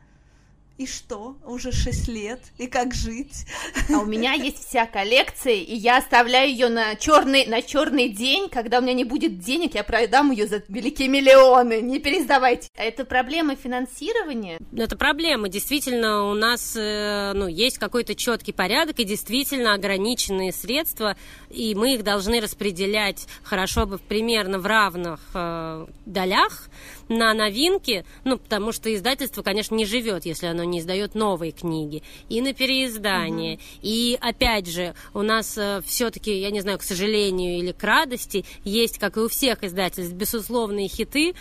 И 0.79 0.87
что? 0.87 1.37
Уже 1.45 1.71
6 1.71 2.09
лет. 2.09 2.41
И 2.59 2.67
как 2.67 2.95
жить? 2.95 3.47
А 3.93 3.99
у 3.99 4.07
меня 4.07 4.33
есть 4.33 4.67
вся 4.67 4.87
коллекция, 4.87 5.55
и 5.55 5.75
я 5.75 5.99
оставляю 5.99 6.50
ее 6.50 6.69
на 6.69 6.97
черный, 6.97 7.47
на 7.47 7.62
черный 7.62 8.09
день. 8.09 8.49
Когда 8.49 8.79
у 8.79 8.83
меня 8.83 8.95
не 8.95 9.05
будет 9.05 9.38
денег, 9.38 9.75
я 9.75 9.85
продам 9.85 10.31
ее 10.33 10.47
за 10.47 10.62
великие 10.69 11.09
миллионы. 11.09 11.83
Не 11.83 12.00
пересдавайте. 12.00 12.71
А 12.76 12.83
это 12.83 13.05
проблема 13.05 13.55
финансирования? 13.55 14.59
Это 14.76 14.97
проблема. 14.97 15.49
Действительно, 15.49 16.31
у 16.31 16.35
нас 16.35 16.75
э, 16.75 17.33
ну, 17.35 17.47
есть 17.47 17.79
какой-то 17.79 18.14
четкий 18.14 18.52
порядок 18.52 18.99
и 18.99 19.05
действительно 19.05 19.75
ограниченные 19.75 20.52
средства, 20.52 21.17
и 21.50 21.75
мы 21.75 21.95
их 21.95 22.02
должны 22.02 22.41
распределять 22.41 23.26
хорошо 23.43 23.87
бы 23.87 23.99
примерно 23.99 24.59
в 24.59 24.67
равных 24.67 25.21
э, 25.35 25.87
долях 26.07 26.69
на 27.12 27.35
новинки, 27.35 28.04
ну, 28.25 28.38
потому 28.38 28.73
что 28.73 28.92
издательство, 28.95 29.42
конечно, 29.42 29.75
не 29.75 29.85
живет, 29.85 30.25
если 30.26 30.47
оно 30.47 30.64
не 30.64 30.81
издает 30.81 31.14
новые 31.14 31.52
книги, 31.52 32.02
и 32.28 32.40
на 32.40 32.52
переиздание. 32.52 33.54
Угу. 33.54 33.62
И, 33.83 34.19
опять 34.21 34.66
же, 34.66 34.95
у 35.14 35.23
нас 35.23 35.57
э, 35.57 35.81
все-таки, 35.87 36.40
я 36.40 36.50
не 36.50 36.61
знаю, 36.61 36.78
к 36.78 36.83
сожалению 36.83 37.59
или 37.59 37.73
к 37.73 37.83
радости, 37.83 38.45
есть, 38.64 38.99
как 38.99 39.16
и 39.16 39.21
у 39.21 39.28
всех 39.28 39.62
издательств, 39.62 40.14
безусловные 40.14 40.88
хиты, 40.88 41.35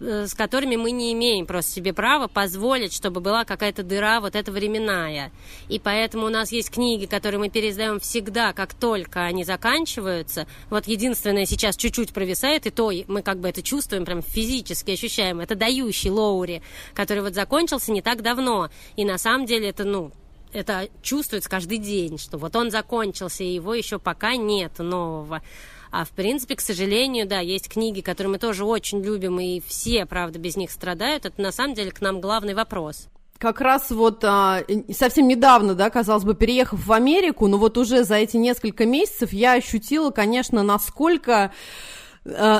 э, 0.00 0.26
с 0.26 0.34
которыми 0.34 0.76
мы 0.76 0.90
не 0.90 1.12
имеем 1.12 1.46
просто 1.46 1.72
себе 1.72 1.92
права 1.92 2.28
позволить, 2.28 2.92
чтобы 2.92 3.20
была 3.20 3.44
какая-то 3.44 3.82
дыра 3.82 4.20
вот 4.20 4.36
эта 4.36 4.52
временная. 4.52 5.32
И 5.68 5.78
поэтому 5.78 6.26
у 6.26 6.30
нас 6.30 6.52
есть 6.52 6.70
книги, 6.70 7.06
которые 7.06 7.40
мы 7.40 7.50
переиздаем 7.50 8.00
всегда, 8.00 8.52
как 8.52 8.74
только 8.74 9.24
они 9.24 9.44
заканчиваются. 9.44 10.46
Вот 10.70 10.86
единственное 10.86 11.46
сейчас 11.46 11.76
чуть-чуть 11.76 12.12
провисает, 12.12 12.66
и 12.66 12.70
то 12.70 12.92
мы 13.08 13.22
как 13.22 13.40
бы 13.40 13.48
это 13.48 13.62
чувствуем, 13.62 14.04
прям 14.04 14.22
физически 14.22 14.92
ощущаем, 14.92 15.15
ощущаем. 15.16 15.40
Это 15.40 15.54
дающий 15.54 16.10
Лоури, 16.10 16.62
который 16.94 17.22
вот 17.22 17.34
закончился 17.34 17.92
не 17.92 18.02
так 18.02 18.22
давно. 18.22 18.70
И 18.96 19.04
на 19.04 19.18
самом 19.18 19.46
деле 19.46 19.70
это, 19.70 19.84
ну, 19.84 20.12
это 20.52 20.88
чувствуется 21.02 21.48
каждый 21.48 21.78
день, 21.78 22.18
что 22.18 22.38
вот 22.38 22.54
он 22.56 22.70
закончился, 22.70 23.44
и 23.44 23.54
его 23.54 23.74
еще 23.74 23.98
пока 23.98 24.36
нет 24.36 24.78
нового. 24.78 25.42
А 25.90 26.04
в 26.04 26.10
принципе, 26.10 26.56
к 26.56 26.60
сожалению, 26.60 27.26
да, 27.26 27.40
есть 27.40 27.68
книги, 27.68 28.00
которые 28.00 28.32
мы 28.32 28.38
тоже 28.38 28.64
очень 28.64 29.02
любим, 29.02 29.40
и 29.40 29.60
все, 29.66 30.04
правда, 30.04 30.38
без 30.38 30.56
них 30.56 30.70
страдают. 30.70 31.24
Это 31.24 31.40
на 31.40 31.52
самом 31.52 31.74
деле 31.74 31.90
к 31.90 32.00
нам 32.00 32.20
главный 32.20 32.54
вопрос 32.54 33.08
как 33.38 33.60
раз 33.60 33.90
вот 33.90 34.24
а, 34.24 34.62
совсем 34.96 35.28
недавно, 35.28 35.74
да, 35.74 35.90
казалось 35.90 36.24
бы, 36.24 36.34
переехав 36.34 36.86
в 36.86 36.90
Америку, 36.90 37.48
но 37.48 37.58
вот 37.58 37.76
уже 37.76 38.02
за 38.02 38.14
эти 38.14 38.38
несколько 38.38 38.86
месяцев 38.86 39.30
я 39.30 39.52
ощутила, 39.52 40.10
конечно, 40.10 40.62
насколько 40.62 41.52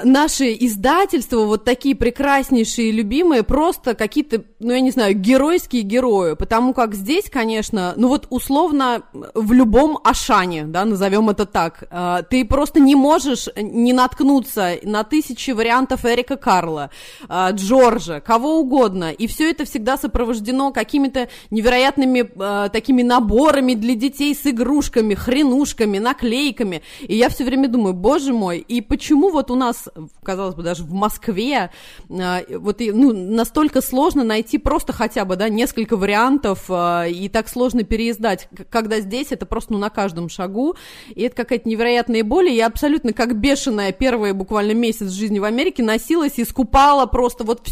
наши 0.05 0.57
издательства, 0.61 1.45
вот 1.45 1.65
такие 1.65 1.97
прекраснейшие, 1.97 2.93
любимые, 2.93 3.43
просто 3.43 3.95
какие-то, 3.95 4.45
ну, 4.61 4.73
я 4.73 4.81
не 4.81 4.91
знаю, 4.93 5.15
геройские 5.15 5.83
герои, 5.83 6.35
потому 6.35 6.73
как 6.73 6.95
здесь, 6.95 7.29
конечно, 7.31 7.95
ну, 7.97 8.09
вот 8.09 8.27
условно 8.31 9.03
в 9.35 9.53
любом 9.53 9.99
Ашане, 10.05 10.65
да, 10.65 10.85
назовем 10.85 11.31
это 11.31 11.47
так, 11.47 11.85
э, 11.91 12.23
ты 12.31 12.45
просто 12.45 12.81
не 12.81 12.95
можешь 12.95 13.49
не 13.57 13.93
наткнуться 13.93 14.77
на 14.83 15.03
тысячи 15.05 15.51
вариантов 15.51 16.05
Эрика 16.05 16.37
Карла, 16.37 16.91
э, 17.29 17.49
Джорджа, 17.53 18.21
кого 18.21 18.61
угодно, 18.61 19.11
и 19.11 19.27
все 19.27 19.51
это 19.51 19.65
всегда 19.65 19.97
сопровождено 19.97 20.73
какими-то 20.73 21.29
невероятными 21.51 22.31
э, 22.35 22.69
такими 22.71 23.03
наборами 23.03 23.75
для 23.75 23.95
детей 23.95 24.35
с 24.35 24.47
игрушками, 24.47 25.15
хренушками, 25.15 25.99
наклейками, 25.99 26.83
и 27.01 27.17
я 27.17 27.29
все 27.29 27.45
время 27.45 27.69
думаю, 27.69 27.95
боже 27.95 28.33
мой, 28.33 28.59
и 28.59 28.81
почему 28.81 29.31
вот 29.31 29.51
у 29.51 29.56
нас, 29.57 29.89
казалось 30.23 30.55
бы, 30.55 30.63
даже 30.63 30.85
в 30.85 30.93
Москве, 30.93 31.71
а, 32.11 32.43
вот 32.49 32.81
ну, 32.81 33.13
настолько 33.13 33.81
сложно 33.81 34.25
найти 34.25 34.59
просто 34.59 34.93
хотя 34.93 35.25
бы, 35.25 35.37
да, 35.37 35.49
несколько 35.49 35.97
вариантов, 35.97 36.65
а, 36.69 37.05
и 37.07 37.29
так 37.29 37.49
сложно 37.49 37.83
переиздать, 37.83 38.49
когда 38.71 39.01
здесь 39.01 39.29
это 39.31 39.47
просто, 39.47 39.73
ну, 39.73 39.79
на 39.79 39.91
каждом 39.91 40.29
шагу, 40.29 40.77
и 41.15 41.23
это 41.23 41.37
какая-то 41.37 41.69
невероятная 41.69 42.25
боль, 42.25 42.49
и 42.49 42.55
я 42.57 42.67
абсолютно 42.67 43.13
как 43.13 43.37
бешеная 43.39 43.93
первый 43.93 44.33
буквально 44.33 44.73
месяц 44.73 45.11
жизни 45.11 45.39
в 45.39 45.45
Америке 45.45 45.83
носилась 45.83 46.39
и 46.39 46.45
скупала 46.45 47.07
просто 47.07 47.45
вот... 47.45 47.63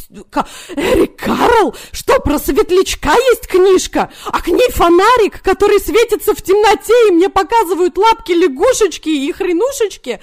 Эрик 0.76 1.17
Карл? 1.17 1.75
Что, 1.93 2.21
про 2.21 2.38
светлячка 2.38 3.12
есть 3.12 3.47
книжка? 3.47 4.11
А 4.26 4.41
к 4.41 4.49
ней 4.49 4.71
фонарик, 4.71 5.43
который 5.43 5.81
светится 5.81 6.35
в 6.35 6.43
темноте, 6.43 6.93
и 7.09 7.12
мне 7.12 7.29
показывают 7.29 7.97
лапки 7.99 8.33
лягушечки 8.33 9.09
и 9.09 9.33
хренушечки? 9.33 10.21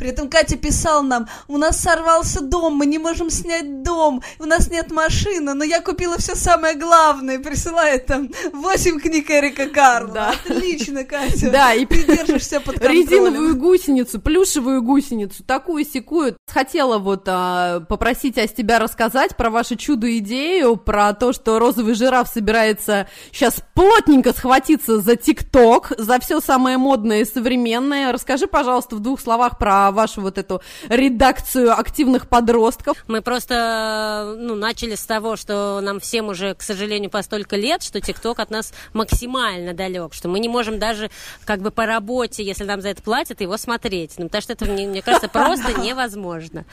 При 0.00 0.08
этом 0.08 0.30
Катя 0.30 0.56
писала 0.56 1.02
нам, 1.02 1.28
у 1.46 1.58
нас 1.58 1.78
сорвался 1.78 2.40
дом, 2.40 2.72
мы 2.72 2.86
не 2.86 2.96
можем 2.96 3.28
снять 3.28 3.82
дом, 3.82 4.22
у 4.38 4.46
нас 4.46 4.70
нет 4.70 4.90
машины, 4.90 5.52
но 5.52 5.62
я 5.62 5.82
купила 5.82 6.16
все 6.16 6.34
самое 6.34 6.74
главное, 6.74 7.38
присылает 7.38 8.06
там 8.06 8.30
8 8.54 8.98
книг 8.98 9.30
Эрика 9.30 9.68
Карла. 9.68 10.10
Да. 10.14 10.34
Отлично, 10.48 11.04
Катя. 11.04 11.50
Да, 11.50 11.74
и 11.74 11.84
ты 11.84 12.02
держишься 12.04 12.60
под 12.60 12.76
контролем. 12.76 13.02
Резиновую 13.02 13.56
гусеницу, 13.56 14.20
плюшевую 14.20 14.82
гусеницу, 14.82 15.44
такую 15.44 15.84
секую. 15.84 16.34
Хотела 16.48 16.96
вот 16.96 17.24
а, 17.26 17.80
попросить 17.80 18.38
Ась 18.38 18.54
тебя 18.54 18.78
рассказать 18.78 19.36
про 19.36 19.50
вашу 19.50 19.76
чудо-идею, 19.76 20.76
про 20.76 21.12
то, 21.12 21.34
что 21.34 21.58
розовый 21.58 21.92
жираф 21.92 22.26
собирается 22.26 23.06
сейчас 23.32 23.56
плотненько 23.74 24.32
схватиться 24.32 24.98
за 25.02 25.16
ТикТок, 25.16 25.92
за 25.98 26.18
все 26.20 26.40
самое 26.40 26.78
модное 26.78 27.20
и 27.20 27.24
современное. 27.26 28.12
Расскажи, 28.12 28.46
пожалуйста, 28.46 28.96
в 28.96 29.00
двух 29.00 29.20
словах 29.20 29.58
про 29.58 29.89
вашу 29.90 30.20
вот 30.20 30.38
эту 30.38 30.62
редакцию 30.88 31.78
активных 31.78 32.28
подростков. 32.28 33.04
Мы 33.08 33.22
просто 33.22 34.34
ну, 34.38 34.54
начали 34.54 34.94
с 34.94 35.04
того, 35.04 35.36
что 35.36 35.80
нам 35.82 36.00
всем 36.00 36.28
уже, 36.28 36.54
к 36.54 36.62
сожалению, 36.62 37.10
по 37.10 37.22
столько 37.22 37.56
лет, 37.56 37.82
что 37.82 38.00
ТикТок 38.00 38.38
от 38.40 38.50
нас 38.50 38.72
максимально 38.92 39.74
далек, 39.74 40.14
что 40.14 40.28
мы 40.28 40.40
не 40.40 40.48
можем 40.48 40.78
даже 40.78 41.10
как 41.44 41.60
бы 41.60 41.70
по 41.70 41.86
работе, 41.86 42.44
если 42.44 42.64
нам 42.64 42.80
за 42.80 42.90
это 42.90 43.02
платят, 43.02 43.40
его 43.40 43.56
смотреть. 43.56 44.14
Ну, 44.18 44.26
потому 44.26 44.42
что 44.42 44.52
это, 44.52 44.64
мне, 44.66 44.86
мне 44.86 45.02
кажется, 45.02 45.28
просто 45.28 45.72
невозможно. 45.80 46.64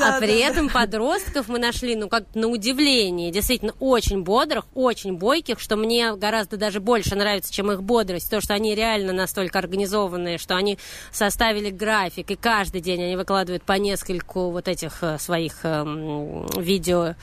А 0.00 0.18
при 0.18 0.38
этом 0.38 0.68
подростков 0.68 1.48
мы 1.48 1.58
нашли, 1.58 1.96
ну, 1.96 2.08
как 2.08 2.24
на 2.34 2.48
удивление, 2.48 3.30
действительно 3.30 3.74
очень 3.80 4.22
бодрых, 4.22 4.66
очень 4.74 5.14
бойких, 5.16 5.60
что 5.60 5.76
мне 5.76 6.14
гораздо 6.14 6.56
даже 6.56 6.80
больше 6.80 7.14
нравится, 7.14 7.52
чем 7.52 7.70
их 7.70 7.82
бодрость, 7.82 8.30
то, 8.30 8.40
что 8.40 8.54
они 8.54 8.74
реально 8.74 9.12
настолько 9.12 9.58
организованные, 9.58 10.38
что 10.38 10.56
они 10.56 10.78
составили 11.12 11.70
график, 11.70 12.17
и 12.20 12.36
каждый 12.36 12.80
день 12.80 13.02
они 13.02 13.16
выкладывают 13.16 13.62
по 13.62 13.72
нескольку 13.72 14.50
вот 14.50 14.68
этих 14.68 15.02
э, 15.02 15.18
своих 15.18 15.60
э, 15.62 15.84
видео 16.56 17.14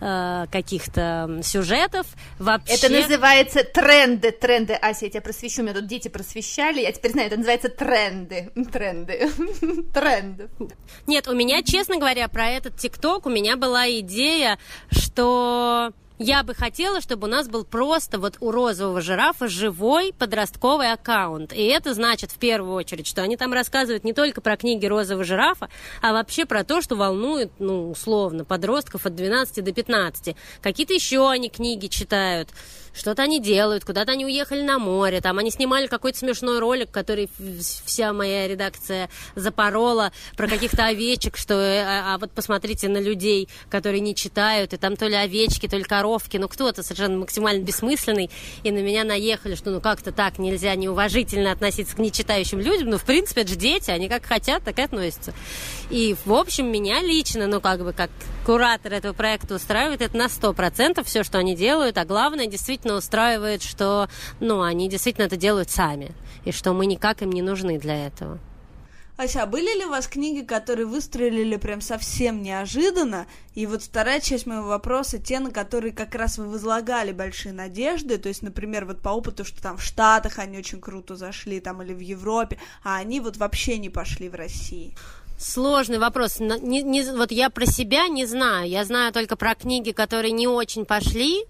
э, 0.00 0.46
каких-то 0.50 1.40
сюжетов. 1.42 2.06
Вообще... 2.38 2.74
Это 2.74 2.88
называется 2.88 3.64
тренды, 3.64 4.30
тренды. 4.30 4.74
Ася, 4.74 5.06
я 5.06 5.10
тебя 5.10 5.20
просвещу, 5.20 5.62
меня 5.62 5.74
тут 5.74 5.86
дети 5.86 6.08
просвещали, 6.08 6.80
я 6.80 6.92
теперь 6.92 7.12
знаю, 7.12 7.28
это 7.28 7.36
называется 7.36 7.68
тренды, 7.68 8.50
тренды, 8.72 9.30
тренды. 9.94 10.48
Нет, 11.06 11.28
у 11.28 11.34
меня, 11.34 11.62
честно 11.62 11.98
говоря, 11.98 12.28
про 12.28 12.48
этот 12.48 12.76
ТикТок 12.76 13.26
у 13.26 13.30
меня 13.30 13.56
была 13.56 13.88
идея, 13.90 14.58
что 14.90 15.92
я 16.18 16.42
бы 16.42 16.54
хотела, 16.54 17.00
чтобы 17.00 17.26
у 17.26 17.30
нас 17.30 17.48
был 17.48 17.64
просто 17.64 18.18
вот 18.18 18.36
у 18.40 18.50
розового 18.50 19.00
жирафа 19.00 19.48
живой 19.48 20.12
подростковый 20.12 20.92
аккаунт. 20.92 21.52
И 21.52 21.64
это 21.64 21.94
значит 21.94 22.30
в 22.30 22.38
первую 22.38 22.74
очередь, 22.74 23.06
что 23.06 23.22
они 23.22 23.36
там 23.36 23.52
рассказывают 23.52 24.04
не 24.04 24.12
только 24.12 24.40
про 24.40 24.56
книги 24.56 24.86
розового 24.86 25.24
жирафа, 25.24 25.68
а 26.02 26.12
вообще 26.12 26.46
про 26.46 26.62
то, 26.64 26.80
что 26.82 26.94
волнует, 26.96 27.50
ну, 27.58 27.90
условно, 27.90 28.44
подростков 28.44 29.06
от 29.06 29.14
12 29.14 29.64
до 29.64 29.72
15. 29.72 30.36
Какие-то 30.62 30.94
еще 30.94 31.28
они 31.28 31.48
книги 31.48 31.88
читают 31.88 32.50
что-то 32.94 33.22
они 33.22 33.40
делают, 33.40 33.84
куда-то 33.84 34.12
они 34.12 34.24
уехали 34.24 34.62
на 34.62 34.78
море, 34.78 35.20
там 35.20 35.38
они 35.38 35.50
снимали 35.50 35.86
какой-то 35.86 36.18
смешной 36.18 36.60
ролик, 36.60 36.90
который 36.90 37.28
вся 37.84 38.12
моя 38.12 38.46
редакция 38.46 39.10
запорола 39.34 40.12
про 40.36 40.48
каких-то 40.48 40.86
овечек, 40.86 41.36
что 41.36 41.54
э, 41.54 41.82
а, 41.82 42.14
а 42.14 42.18
вот 42.18 42.30
посмотрите 42.30 42.88
на 42.88 42.98
людей, 42.98 43.48
которые 43.68 44.00
не 44.00 44.14
читают, 44.14 44.72
и 44.72 44.76
там 44.76 44.96
то 44.96 45.06
ли 45.06 45.14
овечки, 45.14 45.66
то 45.66 45.76
ли 45.76 45.82
коровки, 45.82 46.36
ну 46.36 46.48
кто-то 46.48 46.82
совершенно 46.82 47.18
максимально 47.18 47.64
бессмысленный, 47.64 48.30
и 48.62 48.70
на 48.70 48.78
меня 48.78 49.04
наехали, 49.04 49.54
что 49.54 49.70
ну 49.70 49.80
как-то 49.80 50.12
так 50.12 50.38
нельзя 50.38 50.74
неуважительно 50.76 51.52
относиться 51.52 51.96
к 51.96 51.98
нечитающим 51.98 52.60
людям, 52.60 52.90
ну 52.90 52.98
в 52.98 53.04
принципе 53.04 53.42
это 53.42 53.50
же 53.50 53.56
дети, 53.56 53.90
они 53.90 54.08
как 54.08 54.24
хотят, 54.24 54.62
так 54.62 54.78
и 54.78 54.82
относятся. 54.82 55.34
И 55.90 56.14
в 56.24 56.32
общем 56.32 56.70
меня 56.70 57.02
лично, 57.02 57.46
ну 57.46 57.60
как 57.60 57.82
бы 57.82 57.92
как 57.92 58.10
куратор 58.44 58.92
этого 58.92 59.12
проекта 59.12 59.54
устраивает 59.54 60.02
это 60.02 60.16
на 60.16 60.26
100% 60.26 61.02
все, 61.04 61.24
что 61.24 61.38
они 61.38 61.56
делают, 61.56 61.98
а 61.98 62.04
главное 62.04 62.46
действительно 62.46 62.83
действительно 62.84 62.96
устраивает, 62.96 63.62
что 63.62 64.08
ну, 64.40 64.62
они 64.62 64.88
действительно 64.88 65.26
это 65.26 65.36
делают 65.36 65.70
сами, 65.70 66.12
и 66.44 66.52
что 66.52 66.72
мы 66.72 66.86
никак 66.86 67.22
им 67.22 67.30
не 67.30 67.42
нужны 67.42 67.78
для 67.78 68.06
этого. 68.06 68.38
Ася, 69.16 69.44
а 69.44 69.46
были 69.46 69.78
ли 69.78 69.84
у 69.84 69.90
вас 69.90 70.08
книги, 70.08 70.44
которые 70.44 70.86
выстрелили 70.86 71.56
прям 71.56 71.80
совсем 71.80 72.42
неожиданно? 72.42 73.26
И 73.54 73.64
вот 73.66 73.82
вторая 73.82 74.20
часть 74.20 74.44
моего 74.44 74.66
вопроса, 74.66 75.18
те, 75.18 75.38
на 75.38 75.52
которые 75.52 75.92
как 75.92 76.16
раз 76.16 76.36
вы 76.36 76.48
возлагали 76.48 77.12
большие 77.12 77.52
надежды, 77.52 78.18
то 78.18 78.28
есть, 78.28 78.42
например, 78.42 78.86
вот 78.86 79.00
по 79.00 79.10
опыту, 79.10 79.44
что 79.44 79.62
там 79.62 79.76
в 79.76 79.82
Штатах 79.82 80.40
они 80.40 80.58
очень 80.58 80.80
круто 80.80 81.14
зашли, 81.14 81.60
там, 81.60 81.80
или 81.80 81.94
в 81.94 82.00
Европе, 82.00 82.58
а 82.82 82.96
они 82.96 83.20
вот 83.20 83.36
вообще 83.36 83.78
не 83.78 83.88
пошли 83.88 84.28
в 84.28 84.34
России. 84.34 84.96
Сложный 85.38 85.98
вопрос. 85.98 86.40
Не, 86.40 86.82
не, 86.82 87.02
вот 87.12 87.30
я 87.30 87.50
про 87.50 87.66
себя 87.66 88.08
не 88.08 88.26
знаю. 88.26 88.68
Я 88.68 88.84
знаю 88.84 89.12
только 89.12 89.36
про 89.36 89.54
книги, 89.54 89.92
которые 89.92 90.32
не 90.32 90.48
очень 90.48 90.84
пошли 90.84 91.44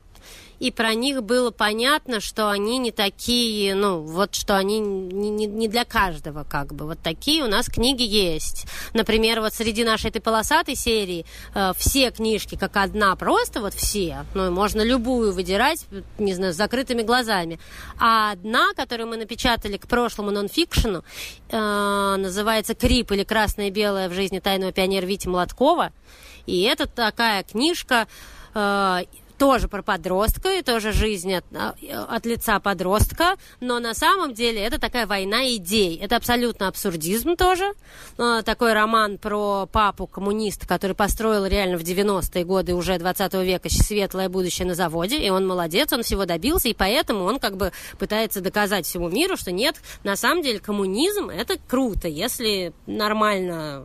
и 0.64 0.70
про 0.70 0.94
них 0.94 1.22
было 1.22 1.50
понятно, 1.50 2.20
что 2.20 2.48
они 2.48 2.78
не 2.78 2.90
такие, 2.90 3.74
ну, 3.74 4.00
вот 4.00 4.34
что 4.34 4.56
они 4.56 4.78
не, 4.78 5.28
не, 5.28 5.44
не 5.44 5.68
для 5.68 5.84
каждого, 5.84 6.44
как 6.44 6.72
бы. 6.72 6.86
Вот 6.86 6.98
такие 7.02 7.44
у 7.44 7.48
нас 7.48 7.66
книги 7.66 8.02
есть. 8.02 8.64
Например, 8.94 9.42
вот 9.42 9.52
среди 9.52 9.84
нашей 9.84 10.08
этой 10.08 10.22
полосатой 10.22 10.74
серии 10.74 11.26
э, 11.54 11.72
все 11.76 12.10
книжки 12.10 12.56
как 12.56 12.78
одна, 12.78 13.14
просто 13.14 13.60
вот 13.60 13.74
все, 13.74 14.24
ну, 14.32 14.50
можно 14.50 14.80
любую 14.80 15.34
выдирать, 15.34 15.84
не 16.16 16.32
знаю, 16.32 16.54
с 16.54 16.56
закрытыми 16.56 17.02
глазами. 17.02 17.60
А 17.98 18.32
одна, 18.32 18.72
которую 18.72 19.08
мы 19.08 19.18
напечатали 19.18 19.76
к 19.76 19.86
прошлому 19.86 20.30
нонфикшену, 20.30 21.04
э, 21.50 22.16
называется 22.16 22.74
«Крип» 22.74 23.12
или 23.12 23.24
«Красное 23.24 23.66
и 23.66 23.70
белое 23.70 24.08
в 24.08 24.14
жизни 24.14 24.38
тайного 24.38 24.72
пионера 24.72 25.04
Вити 25.04 25.28
Молоткова». 25.28 25.92
И 26.46 26.62
это 26.62 26.86
такая 26.86 27.42
книжка, 27.42 28.08
э, 28.54 29.02
тоже 29.38 29.68
про 29.68 29.82
подростка 29.82 30.58
и 30.58 30.62
тоже 30.62 30.92
жизнь 30.92 31.34
от, 31.34 31.44
а, 31.54 31.74
от 32.08 32.26
лица 32.26 32.60
подростка, 32.60 33.36
но 33.60 33.78
на 33.80 33.94
самом 33.94 34.34
деле 34.34 34.60
это 34.62 34.78
такая 34.78 35.06
война 35.06 35.54
идей. 35.54 35.96
Это 35.98 36.16
абсолютно 36.16 36.68
абсурдизм 36.68 37.36
тоже. 37.36 37.72
А, 38.18 38.42
такой 38.42 38.72
роман 38.72 39.18
про 39.18 39.66
папу 39.70 40.06
коммуниста, 40.06 40.66
который 40.66 40.94
построил 40.94 41.46
реально 41.46 41.78
в 41.78 41.82
90-е 41.82 42.44
годы 42.44 42.74
уже 42.74 42.98
20 42.98 43.34
века 43.34 43.68
светлое 43.70 44.28
будущее 44.28 44.66
на 44.66 44.74
заводе, 44.74 45.18
и 45.18 45.30
он 45.30 45.46
молодец, 45.46 45.92
он 45.92 46.02
всего 46.02 46.24
добился, 46.24 46.68
и 46.68 46.74
поэтому 46.74 47.24
он 47.24 47.38
как 47.38 47.56
бы 47.56 47.72
пытается 47.98 48.40
доказать 48.40 48.86
всему 48.86 49.08
миру, 49.08 49.36
что 49.36 49.52
нет, 49.52 49.76
на 50.04 50.16
самом 50.16 50.42
деле 50.42 50.58
коммунизм 50.58 51.28
это 51.28 51.58
круто, 51.68 52.08
если 52.08 52.72
нормально 52.86 53.84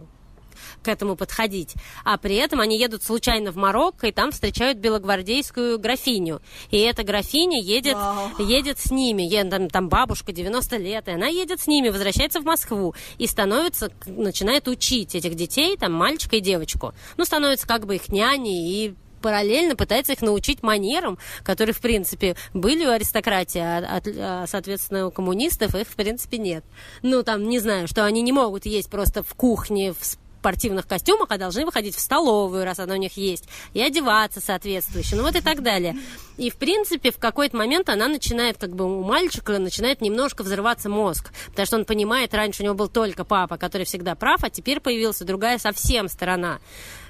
к 0.84 0.88
этому 0.88 1.16
подходить. 1.16 1.76
А 2.04 2.18
при 2.18 2.36
этом 2.36 2.60
они 2.60 2.78
едут 2.78 3.04
случайно 3.04 3.52
в 3.52 3.56
Марокко 3.56 4.08
и 4.08 4.12
там 4.12 4.32
встречают 4.32 4.78
белогвардейскую 4.78 5.80
графиню. 5.80 6.42
И 6.72 6.80
эта 6.80 7.04
графиня 7.04 7.62
едет, 7.62 7.98
едет 8.38 8.80
с 8.80 8.92
ними. 8.92 9.24
Едет, 9.24 9.50
там, 9.50 9.70
там 9.70 9.90
бабушка 9.90 10.32
90 10.32 10.78
лет, 10.78 11.08
и 11.08 11.12
она 11.12 11.28
едет 11.28 11.62
с 11.62 11.68
ними, 11.68 11.90
возвращается 11.90 12.40
в 12.40 12.46
Москву 12.46 12.96
и 13.18 13.28
становится, 13.28 13.92
начинает 14.06 14.68
учить 14.68 15.16
этих 15.16 15.36
детей, 15.36 15.78
там, 15.78 15.94
мальчика 15.94 16.38
и 16.38 16.40
девочку. 16.40 16.94
Ну, 17.18 17.26
становится 17.26 17.68
как 17.68 17.86
бы 17.86 17.96
их 17.96 18.10
няней 18.10 18.86
и 18.86 18.96
параллельно 19.20 19.76
пытается 19.76 20.14
их 20.14 20.22
научить 20.22 20.64
манерам, 20.64 21.18
которые, 21.44 21.74
в 21.74 21.82
принципе, 21.82 22.36
были 22.54 22.86
у 22.86 22.92
аристократии, 22.92 23.60
а, 23.60 24.02
а, 24.06 24.48
соответственно, 24.48 25.08
у 25.08 25.12
коммунистов 25.12 25.76
их, 25.76 25.88
в 25.88 25.96
принципе, 25.96 26.38
нет. 26.38 26.64
Ну, 27.02 27.24
там, 27.24 27.48
не 27.48 27.60
знаю, 27.60 27.88
что 27.88 28.06
они 28.06 28.22
не 28.22 28.32
могут 28.32 28.66
есть 28.66 28.90
просто 28.90 29.24
в 29.24 29.34
кухне, 29.36 29.94
в 29.94 30.18
спортивных 30.40 30.88
костюмах, 30.88 31.28
а 31.32 31.38
должны 31.38 31.66
выходить 31.66 31.96
в 31.96 32.00
столовую, 32.00 32.64
раз 32.64 32.80
она 32.80 32.94
у 32.94 32.98
них 32.98 33.18
есть, 33.18 33.50
и 33.74 33.82
одеваться 33.82 34.40
соответствующе, 34.40 35.16
ну 35.16 35.24
вот 35.24 35.36
и 35.36 35.42
так 35.42 35.62
далее. 35.62 35.98
И, 36.38 36.50
в 36.50 36.56
принципе, 36.56 37.12
в 37.12 37.18
какой-то 37.18 37.58
момент 37.58 37.90
она 37.90 38.08
начинает, 38.08 38.58
как 38.58 38.74
бы 38.74 38.86
у 38.86 39.04
мальчика 39.04 39.60
начинает 39.60 40.00
немножко 40.02 40.44
взрываться 40.44 40.90
мозг, 40.90 41.32
потому 41.48 41.66
что 41.66 41.76
он 41.78 41.86
понимает, 41.86 42.34
раньше 42.34 42.64
у 42.64 42.66
него 42.66 42.76
был 42.76 42.88
только 42.88 43.26
папа, 43.26 43.58
который 43.58 43.86
всегда 43.86 44.16
прав, 44.16 44.44
а 44.44 44.50
теперь 44.50 44.80
появилась 44.80 45.20
другая 45.20 45.58
совсем 45.58 46.08
сторона 46.08 46.60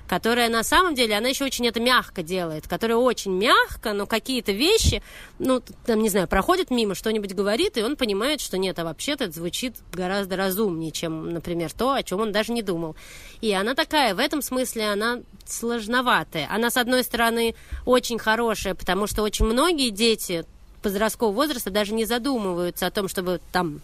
которая 0.10 0.50
на 0.50 0.64
самом 0.64 0.96
деле, 0.96 1.16
она 1.16 1.30
еще 1.30 1.46
очень 1.46 1.68
это 1.68 1.80
мягко 1.80 2.24
делает, 2.24 2.68
которая 2.68 2.98
очень 2.98 3.32
мягко, 3.32 3.94
но 3.94 4.08
какие-то 4.08 4.52
вещи, 4.52 5.04
ну, 5.38 5.62
там, 5.86 6.02
не 6.02 6.10
знаю, 6.10 6.28
проходит 6.28 6.72
мимо, 6.72 6.96
что-нибудь 6.96 7.36
говорит, 7.36 7.78
и 7.78 7.84
он 7.84 7.96
понимает, 7.96 8.42
что 8.42 8.58
нет, 8.58 8.80
а 8.80 8.86
вообще-то 8.86 9.26
это 9.26 9.34
звучит 9.34 9.76
гораздо 9.94 10.36
разумнее, 10.36 10.92
чем, 10.92 11.32
например, 11.32 11.72
то, 11.72 11.94
о 11.94 12.02
чем 12.02 12.22
он 12.22 12.32
даже 12.32 12.52
не 12.54 12.64
думал. 12.64 12.96
И 13.42 13.54
она 13.54 13.76
такая, 13.76 14.16
в 14.16 14.20
этом 14.20 14.42
смысле 14.42 14.90
она 14.90 15.20
сложноватая. 15.46 16.48
Она, 16.50 16.72
с 16.72 16.78
одной 16.78 17.04
стороны, 17.04 17.54
очень 17.86 18.18
хорошая, 18.18 18.74
потому 18.74 19.06
что 19.06 19.22
очень 19.22 19.46
многие 19.46 19.92
дети 19.92 20.44
подросткового 20.82 21.36
возраста 21.36 21.70
даже 21.70 21.94
не 21.94 22.06
задумываются 22.06 22.88
о 22.88 22.92
том, 22.92 23.08
чтобы 23.10 23.42
там 23.52 23.80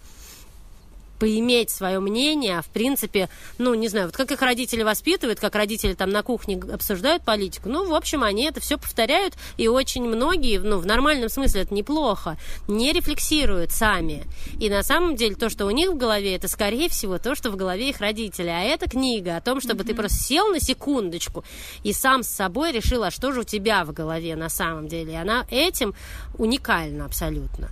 поиметь 1.20 1.70
свое 1.70 2.00
мнение, 2.00 2.60
а 2.60 2.62
в 2.62 2.68
принципе, 2.68 3.30
ну, 3.58 3.74
не 3.74 3.88
знаю, 3.88 4.08
вот 4.08 4.18
как 4.18 4.32
их 4.32 4.42
родители 4.42 4.84
воспитывают, 4.84 5.40
как 5.40 5.56
родители 5.56 5.94
там 5.94 6.10
на 6.10 6.24
кухне 6.24 6.60
обсуждают 6.72 7.24
политику, 7.24 7.70
ну, 7.70 7.88
в 7.88 7.94
общем, 7.94 8.24
они 8.24 8.46
это 8.46 8.60
все 8.60 8.78
повторяют, 8.78 9.36
и 9.58 9.68
очень 9.68 10.04
многие, 10.04 10.60
ну, 10.60 10.78
в 10.78 10.86
нормальном 10.86 11.30
смысле 11.30 11.62
это 11.62 11.74
неплохо, 11.74 12.38
не 12.68 12.92
рефлексируют 12.94 13.72
сами. 13.72 14.24
И 14.60 14.70
на 14.70 14.84
самом 14.84 15.16
деле 15.16 15.36
то, 15.36 15.50
что 15.50 15.66
у 15.66 15.72
них 15.72 15.92
в 15.92 15.98
голове, 15.98 16.36
это, 16.36 16.48
скорее 16.48 16.90
всего, 16.90 17.18
то, 17.18 17.36
что 17.36 17.52
в 17.52 17.56
голове 17.56 17.90
их 17.90 18.00
родителей. 18.00 18.52
А 18.52 18.62
эта 18.62 18.90
книга 18.90 19.38
о 19.38 19.42
том, 19.42 19.62
чтобы 19.62 19.84
mm-hmm. 19.84 19.88
ты 19.88 19.96
просто 19.96 20.18
сел 20.18 20.48
на 20.50 20.60
секундочку 20.60 21.44
и 21.84 21.94
сам 21.94 22.24
с 22.24 22.28
собой 22.28 22.72
решил, 22.72 23.04
а 23.04 23.12
что 23.12 23.32
же 23.32 23.42
у 23.42 23.44
тебя 23.44 23.84
в 23.86 23.94
голове 23.94 24.36
на 24.36 24.50
самом 24.50 24.88
деле. 24.88 25.14
И 25.14 25.16
она 25.16 25.46
этим 25.50 25.94
уникальна 26.38 27.06
абсолютно. 27.06 27.70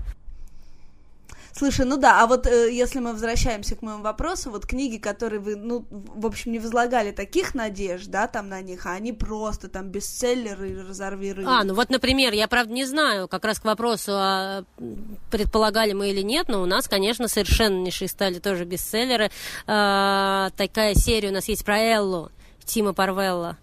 Слушай, 1.55 1.85
ну 1.85 1.97
да, 1.97 2.23
а 2.23 2.27
вот 2.27 2.47
э, 2.47 2.73
если 2.73 2.99
мы 2.99 3.13
возвращаемся 3.13 3.75
к 3.75 3.83
моему 3.83 4.01
вопросу, 4.01 4.49
вот 4.49 4.65
книги, 4.65 4.97
которые 4.97 5.39
вы, 5.39 5.55
ну, 5.55 5.85
в 5.91 6.25
общем, 6.25 6.51
не 6.51 6.57
возлагали 6.57 7.11
таких 7.11 7.53
надежд, 7.53 8.07
да, 8.07 8.27
там 8.27 8.49
на 8.49 8.61
них, 8.61 8.87
а 8.87 8.93
они 8.93 9.13
просто 9.13 9.69
там 9.69 9.89
бестселлеры, 9.89 10.83
разорви 10.87 11.35
А, 11.45 11.63
ну 11.63 11.75
вот, 11.75 11.91
например, 11.91 12.33
я, 12.33 12.47
правда, 12.47 12.73
не 12.73 12.85
знаю, 12.85 13.27
как 13.27 13.45
раз 13.45 13.59
к 13.59 13.65
вопросу, 13.65 14.13
а 14.15 14.63
предполагали 15.29 15.93
мы 15.93 16.09
или 16.09 16.21
нет, 16.21 16.47
но 16.47 16.61
у 16.61 16.65
нас, 16.65 16.87
конечно, 16.87 17.27
совершеннейшие 17.27 18.07
стали 18.07 18.39
тоже 18.39 18.65
бестселлеры. 18.65 19.29
А, 19.67 20.49
такая 20.57 20.95
серия 20.95 21.29
у 21.29 21.33
нас 21.33 21.47
есть 21.47 21.63
про 21.63 21.77
Эллу, 21.77 22.31
Тима 22.65 22.93
Парвелла. 22.93 23.57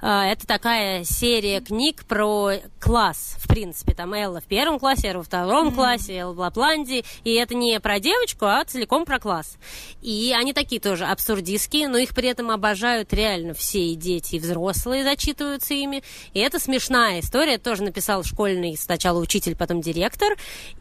А, 0.00 0.26
это 0.26 0.46
такая 0.46 1.04
серия 1.04 1.60
книг 1.60 2.04
про 2.04 2.52
класс, 2.80 3.36
в 3.38 3.48
принципе. 3.48 3.94
Там 3.94 4.14
Элла 4.14 4.40
в 4.40 4.44
первом 4.44 4.78
классе, 4.78 5.08
Элла 5.08 5.18
во 5.18 5.24
втором 5.24 5.68
mm-hmm. 5.68 5.74
классе, 5.74 6.16
Элла 6.16 6.32
в 6.32 6.38
Лапландии. 6.38 7.04
И 7.24 7.34
это 7.34 7.54
не 7.54 7.78
про 7.80 7.98
девочку, 7.98 8.46
а 8.46 8.64
целиком 8.64 9.04
про 9.04 9.18
класс. 9.18 9.56
И 10.02 10.34
они 10.38 10.52
такие 10.52 10.80
тоже 10.80 11.04
абсурдистские, 11.04 11.88
но 11.88 11.98
их 11.98 12.14
при 12.14 12.28
этом 12.28 12.50
обожают 12.50 13.12
реально 13.12 13.54
все 13.54 13.80
и 13.80 13.96
дети, 13.96 14.36
и 14.36 14.38
взрослые 14.38 15.02
зачитываются 15.02 15.74
ими. 15.74 16.02
И 16.32 16.40
это 16.40 16.58
смешная 16.60 17.20
история. 17.20 17.58
Тоже 17.58 17.82
написал 17.82 18.22
школьный 18.22 18.76
сначала 18.76 19.18
учитель, 19.18 19.56
потом 19.56 19.80
директор. 19.80 20.36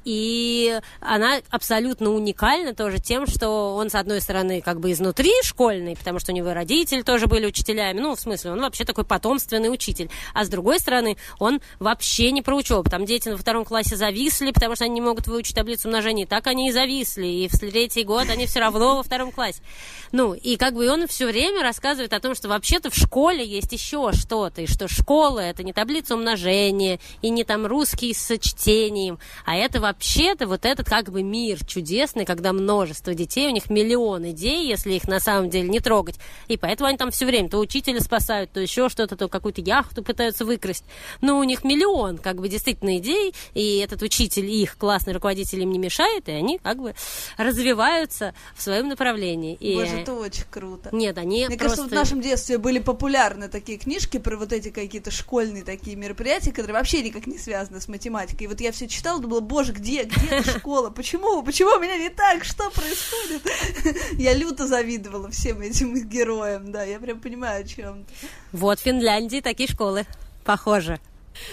И 0.06 0.80
она 1.02 1.40
абсолютно 1.50 2.12
уникальна 2.12 2.76
тоже 2.76 3.00
тем, 3.00 3.26
что 3.26 3.76
он, 3.76 3.90
с 3.90 3.96
одной 3.96 4.22
стороны, 4.22 4.62
как 4.62 4.80
бы 4.80 4.92
изнутри 4.92 5.32
школьный, 5.44 5.96
потому 5.96 6.20
что 6.20 6.32
у 6.32 6.36
него 6.36 6.54
родители 6.54 7.02
тоже 7.02 7.28
были 7.28 7.48
учителями. 7.48 8.00
Ну, 8.00 8.16
в 8.16 8.20
смысле, 8.20 8.52
он 8.52 8.62
вообще 8.62 8.86
такой 8.86 9.07
потомственный 9.08 9.72
учитель. 9.72 10.10
А 10.34 10.46
с 10.46 10.50
другой 10.50 10.80
стороны, 10.80 11.18
он 11.40 11.62
вообще 11.80 12.32
не 12.32 12.42
про 12.42 12.56
учебу. 12.56 12.90
Там 12.90 13.06
дети 13.06 13.30
на 13.30 13.38
втором 13.38 13.66
классе 13.66 13.96
зависли, 13.96 14.52
потому 14.52 14.76
что 14.76 14.86
они 14.86 14.96
не 14.96 15.02
могут 15.02 15.28
выучить 15.28 15.56
таблицу 15.56 15.88
умножения. 15.88 16.26
Так 16.26 16.48
они 16.48 16.70
и 16.70 16.72
зависли. 16.72 17.28
И 17.28 17.48
в 17.48 17.58
третий 17.58 18.04
год 18.04 18.30
они 18.30 18.46
все 18.46 18.60
равно 18.60 18.98
во 18.98 19.04
втором 19.04 19.32
классе. 19.32 19.62
Ну, 20.12 20.34
и 20.34 20.56
как 20.56 20.74
бы 20.74 20.90
он 20.90 21.08
все 21.08 21.26
время 21.26 21.64
рассказывает 21.64 22.14
о 22.14 22.20
том, 22.20 22.36
что 22.36 22.48
вообще-то 22.48 22.90
в 22.90 22.96
школе 22.96 23.46
есть 23.46 23.72
еще 23.72 24.12
что-то, 24.14 24.62
и 24.62 24.68
что 24.68 24.88
школа 24.88 25.40
это 25.40 25.64
не 25.64 25.74
таблица 25.74 26.16
умножения, 26.16 27.00
и 27.22 27.30
не 27.30 27.44
там 27.44 27.66
русский 27.66 28.14
с 28.14 28.38
чтением, 28.40 29.20
а 29.46 29.56
это 29.56 29.80
вообще-то 29.80 30.48
вот 30.48 30.66
этот 30.66 30.88
как 30.88 31.12
бы 31.12 31.24
мир 31.24 31.64
чудесный, 31.66 32.26
когда 32.26 32.54
множество 32.54 33.14
детей, 33.14 33.48
у 33.48 33.52
них 33.52 33.70
миллион 33.70 34.32
идей, 34.32 34.68
если 34.68 34.94
их 34.94 35.08
на 35.08 35.20
самом 35.20 35.50
деле 35.50 35.68
не 35.68 35.80
трогать. 35.80 36.16
И 36.48 36.58
поэтому 36.58 36.90
они 36.90 36.98
там 36.98 37.12
все 37.12 37.26
время 37.26 37.50
то 37.50 37.60
учителя 37.60 38.00
спасают, 38.00 38.52
то 38.52 38.60
еще 38.60 38.90
что-то, 38.98 39.16
то 39.16 39.28
какую-то 39.28 39.62
яхту 39.62 40.04
пытаются 40.04 40.44
выкрасть. 40.44 40.84
Но 41.22 41.38
у 41.38 41.44
них 41.44 41.64
миллион, 41.64 42.18
как 42.18 42.38
бы, 42.38 42.50
действительно 42.50 42.98
идей, 42.98 43.36
и 43.54 43.78
этот 43.78 44.02
учитель, 44.02 44.50
их 44.50 44.76
классный 44.76 45.14
руководитель 45.14 45.62
им 45.62 45.72
не 45.72 45.78
мешает, 45.78 46.28
и 46.28 46.32
они 46.32 46.58
как 46.58 46.82
бы 46.82 46.96
развиваются 47.38 48.34
в 48.56 48.64
своем 48.64 48.88
направлении. 48.88 49.54
И... 49.54 49.76
Боже, 49.76 50.00
это 50.00 50.14
очень 50.14 50.46
круто. 50.50 50.90
Нет, 50.92 51.20
они 51.20 51.46
Мне 51.46 51.58
просто... 51.58 51.78
кажется, 51.78 51.84
в 51.84 51.92
нашем 51.92 52.22
детстве 52.22 52.58
были 52.58 52.80
популярны 52.80 53.50
такие 53.50 53.78
книжки 53.78 54.18
про 54.18 54.36
вот 54.36 54.52
эти 54.52 54.70
какие-то 54.70 55.12
школьные 55.12 55.64
такие 55.64 55.96
мероприятия, 55.96 56.52
которые 56.52 56.74
вообще 56.74 57.04
никак 57.04 57.28
не 57.28 57.38
связаны 57.38 57.80
с 57.80 57.88
математикой. 57.88 58.46
И 58.46 58.48
вот 58.48 58.60
я 58.62 58.72
все 58.72 58.88
читала, 58.88 59.22
думала, 59.22 59.42
боже, 59.42 59.74
где, 59.74 60.06
где 60.06 60.42
школа? 60.42 60.90
Почему? 60.90 61.44
Почему 61.44 61.70
у 61.78 61.80
меня 61.80 61.98
не 61.98 62.10
так? 62.10 62.44
Что 62.44 62.72
происходит? 62.72 63.42
Я 64.18 64.34
люто 64.34 64.66
завидовала 64.66 65.30
всем 65.30 65.62
этим 65.62 65.94
героям, 66.10 66.72
да, 66.72 66.84
я 66.84 67.00
прям 67.00 67.20
понимаю, 67.20 67.64
о 67.64 67.68
чем. 67.68 68.06
Вот 68.52 68.80
Финляндии 68.88 69.42
такие 69.42 69.68
школы, 69.68 70.06
похоже. 70.46 71.02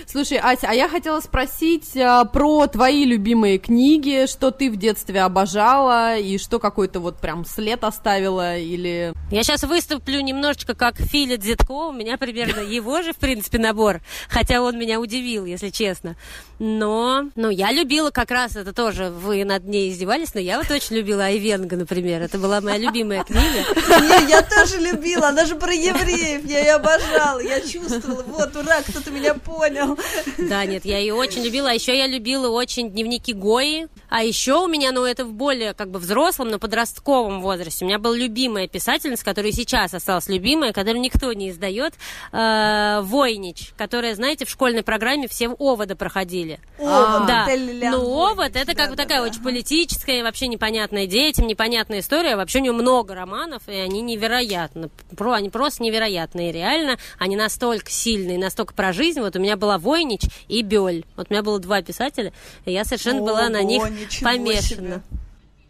Слушай, 0.06 0.38
Ася, 0.38 0.68
а 0.68 0.74
я 0.74 0.88
хотела 0.88 1.20
спросить 1.20 1.96
а, 1.96 2.24
про 2.24 2.66
твои 2.66 3.04
любимые 3.04 3.58
книги, 3.58 4.26
что 4.26 4.50
ты 4.50 4.70
в 4.70 4.76
детстве 4.76 5.22
обожала? 5.22 6.16
И 6.16 6.38
что 6.38 6.58
какой-то 6.58 7.00
вот 7.00 7.18
прям 7.18 7.44
след 7.44 7.84
оставила? 7.84 8.56
Или... 8.56 9.12
Я 9.30 9.42
сейчас 9.42 9.64
выступлю 9.64 10.20
немножечко 10.20 10.74
как 10.74 10.96
Филя 10.96 11.36
Дзитко, 11.36 11.88
у 11.88 11.92
меня 11.92 12.16
примерно 12.16 12.60
его 12.68 13.02
же, 13.02 13.12
в 13.12 13.16
принципе, 13.16 13.58
набор, 13.58 14.00
хотя 14.28 14.60
он 14.60 14.78
меня 14.78 15.00
удивил, 15.00 15.44
если 15.44 15.70
честно. 15.70 16.16
Но, 16.58 17.30
ну, 17.34 17.50
я 17.50 17.72
любила 17.72 18.10
как 18.10 18.30
раз, 18.30 18.56
это 18.56 18.72
тоже, 18.72 19.10
вы 19.10 19.44
над 19.44 19.64
ней 19.64 19.90
издевались, 19.90 20.34
но 20.34 20.40
я 20.40 20.58
вот 20.58 20.70
очень 20.70 20.96
любила 20.96 21.24
Айвенга, 21.24 21.76
например, 21.76 22.22
это 22.22 22.38
была 22.38 22.60
моя 22.60 22.78
любимая 22.78 23.24
книга. 23.24 23.42
Не, 23.44 24.30
я 24.30 24.42
тоже 24.42 24.78
любила, 24.78 25.28
она 25.28 25.44
же 25.44 25.56
про 25.56 25.72
евреев, 25.72 26.44
я 26.44 26.60
ее 26.60 26.72
обожала, 26.74 27.40
я 27.40 27.60
чувствовала, 27.60 28.22
вот, 28.22 28.56
ура, 28.56 28.82
кто-то 28.86 29.10
меня 29.10 29.34
понял 29.34 29.73
понял. 29.74 29.98
Да, 30.38 30.64
нет, 30.64 30.84
я 30.84 30.98
ее 30.98 31.14
очень 31.14 31.42
любила. 31.42 31.70
А 31.70 31.72
еще 31.72 31.96
я 31.96 32.06
любила 32.06 32.48
очень 32.48 32.90
дневники 32.90 33.32
Гои. 33.32 33.88
А 34.08 34.22
еще 34.22 34.64
у 34.64 34.66
меня, 34.66 34.92
ну, 34.92 35.04
это 35.04 35.24
в 35.24 35.32
более 35.32 35.74
как 35.74 35.90
бы 35.90 35.98
взрослом, 35.98 36.48
но 36.48 36.58
подростковом 36.58 37.40
возрасте. 37.40 37.84
У 37.84 37.88
меня 37.88 37.98
была 37.98 38.16
любимая 38.16 38.68
писательница, 38.68 39.24
которая 39.24 39.52
сейчас 39.52 39.94
осталась 39.94 40.28
любимая, 40.28 40.72
которую 40.72 41.00
никто 41.00 41.32
не 41.32 41.50
издает, 41.50 41.94
э, 42.32 43.00
Войнич, 43.02 43.72
которая, 43.76 44.14
знаете, 44.14 44.44
в 44.44 44.50
школьной 44.50 44.82
программе 44.82 45.28
все 45.28 45.48
овода 45.48 45.96
проходили. 45.96 46.60
Овод, 46.78 47.26
да. 47.26 47.48
Ну, 47.90 48.00
овод, 48.00 48.54
это 48.54 48.74
как 48.74 48.90
бы 48.90 48.96
такая 48.96 49.22
очень 49.22 49.42
политическая, 49.42 50.22
вообще 50.22 50.46
непонятная 50.46 51.06
детям, 51.06 51.46
непонятная 51.46 52.00
история. 52.00 52.36
Вообще 52.36 52.58
у 52.58 52.62
нее 52.62 52.72
много 52.72 53.14
романов, 53.14 53.62
и 53.68 53.72
они 53.72 54.00
невероятно, 54.02 54.90
они 55.18 55.50
просто 55.50 55.82
невероятные, 55.82 56.52
реально. 56.52 56.98
Они 57.18 57.36
настолько 57.36 57.90
сильные, 57.90 58.38
настолько 58.38 58.74
про 58.74 58.92
жизнь. 58.92 59.20
Вот 59.20 59.36
у 59.36 59.40
меня 59.40 59.56
была 59.64 59.78
Войнич 59.78 60.22
и 60.48 60.62
Бёль. 60.62 61.04
Вот 61.16 61.28
у 61.30 61.32
меня 61.32 61.42
было 61.42 61.58
два 61.58 61.82
писателя, 61.82 62.32
и 62.64 62.72
я 62.72 62.84
совершенно 62.84 63.20
О, 63.20 63.24
была 63.24 63.48
на 63.48 63.62
них 63.62 63.82
помешана. 64.22 65.02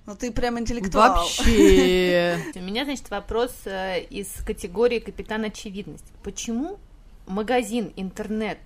Ну 0.07 0.15
ты 0.17 0.31
прям 0.33 0.59
интеллектуал. 0.59 1.15
Вообще. 1.15 2.39
У 2.55 2.61
меня, 2.61 2.85
значит, 2.85 3.09
вопрос 3.09 3.53
э, 3.65 4.03
из 4.03 4.29
категории 4.45 4.99
капитан 4.99 5.45
очевидность. 5.45 6.05
Почему 6.23 6.79
магазин 7.27 7.93
интернет 7.97 8.59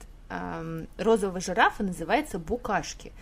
розового 0.99 1.41
жирафа 1.41 1.83
называется 1.83 2.39
букашки. 2.39 3.13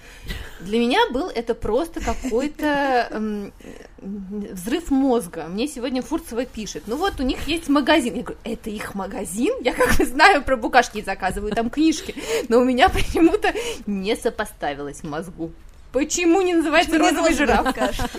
Для 0.61 0.79
меня 0.79 1.09
был 1.11 1.29
это 1.29 1.55
просто 1.55 2.01
какой-то 2.01 3.53
взрыв 3.99 4.91
мозга. 4.91 5.47
Мне 5.49 5.69
сегодня 5.69 6.03
Фурцева 6.03 6.45
пишет, 6.45 6.85
ну 6.87 6.97
вот 6.97 7.21
у 7.21 7.23
них 7.23 7.47
есть 7.47 7.69
магазин. 7.69 8.15
Я 8.15 8.23
говорю, 8.23 8.41
это 8.45 8.71
их 8.71 8.95
магазин? 8.95 9.55
Я 9.63 9.73
как 9.73 9.97
бы 9.97 10.05
знаю 10.05 10.43
про 10.43 10.57
букашки 10.57 10.99
и 10.99 11.03
заказываю 11.03 11.53
там 11.53 11.71
книжки, 11.71 12.15
но 12.49 12.59
у 12.59 12.65
меня 12.65 12.89
почему-то 12.89 13.53
не 13.87 14.17
сопоставилось 14.17 15.01
в 15.01 15.09
мозгу. 15.09 15.53
Почему 15.97 16.43
не 16.43 16.53
называется 16.53 16.99
розовый 16.99 17.33
жираф? 17.33 17.75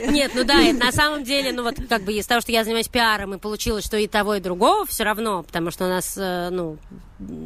Нет, 0.10 0.32
ну 0.34 0.44
да, 0.44 0.56
на 0.74 0.92
самом 0.92 1.24
деле, 1.24 1.52
ну 1.54 1.62
вот 1.62 1.76
как 1.88 2.02
бы 2.02 2.14
из 2.14 2.26
того, 2.26 2.42
что 2.42 2.52
я 2.52 2.64
занимаюсь 2.64 2.88
пиаром, 2.88 3.36
и 3.36 3.38
получилось, 3.38 3.86
что 3.86 3.98
и 3.98 4.08
того, 4.08 4.34
и 4.34 4.40
другого 4.40 4.88
все 4.88 5.04
равно, 5.04 5.44
потому 5.44 5.70
что 5.70 5.86
у 5.86 5.88
нас, 5.88 6.16
э, 6.18 6.50
ну, 6.50 6.80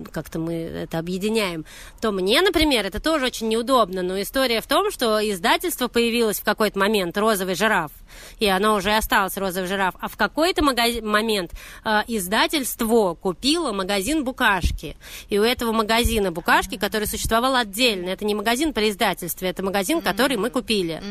как-то 0.10 0.40
мы 0.40 0.54
это 0.54 1.00
объединяем, 1.00 1.66
то 2.00 2.12
мне, 2.12 2.42
например, 2.42 2.86
это 2.86 3.02
тоже 3.02 3.26
очень 3.26 3.50
неудобно. 3.50 4.04
Но 4.04 4.22
история 4.22 4.62
в 4.62 4.68
том, 4.68 4.90
что 4.90 5.20
издательство 5.20 5.90
появилось 5.90 6.40
в 6.40 6.46
какой-то 6.46 6.80
момент 6.80 7.18
«Розовый 7.18 7.56
жираф», 7.56 7.92
и 8.40 8.48
оно 8.48 8.76
уже 8.76 8.96
осталось 8.96 9.38
«Розовый 9.38 9.68
жираф», 9.68 9.96
а 10.00 10.08
в 10.08 10.18
какой-то 10.18 10.64
момент 10.64 11.52
э, 11.84 12.02
издательство 12.08 13.14
купило 13.14 13.72
магазин 13.72 14.24
«Букашки». 14.24 14.96
И 15.30 15.40
у 15.40 15.44
этого 15.44 15.72
магазина 15.72 16.32
«Букашки», 16.32 16.78
который 16.78 17.08
существовал 17.08 17.56
отдельно, 17.56 18.10
это 18.10 18.26
не 18.26 18.36
магазин 18.36 18.74
при 18.74 18.90
издательстве, 18.90 19.50
это 19.50 19.64
магазин, 19.64 20.02
который 20.02 20.38
мы 20.38 20.50
купили 20.50 21.02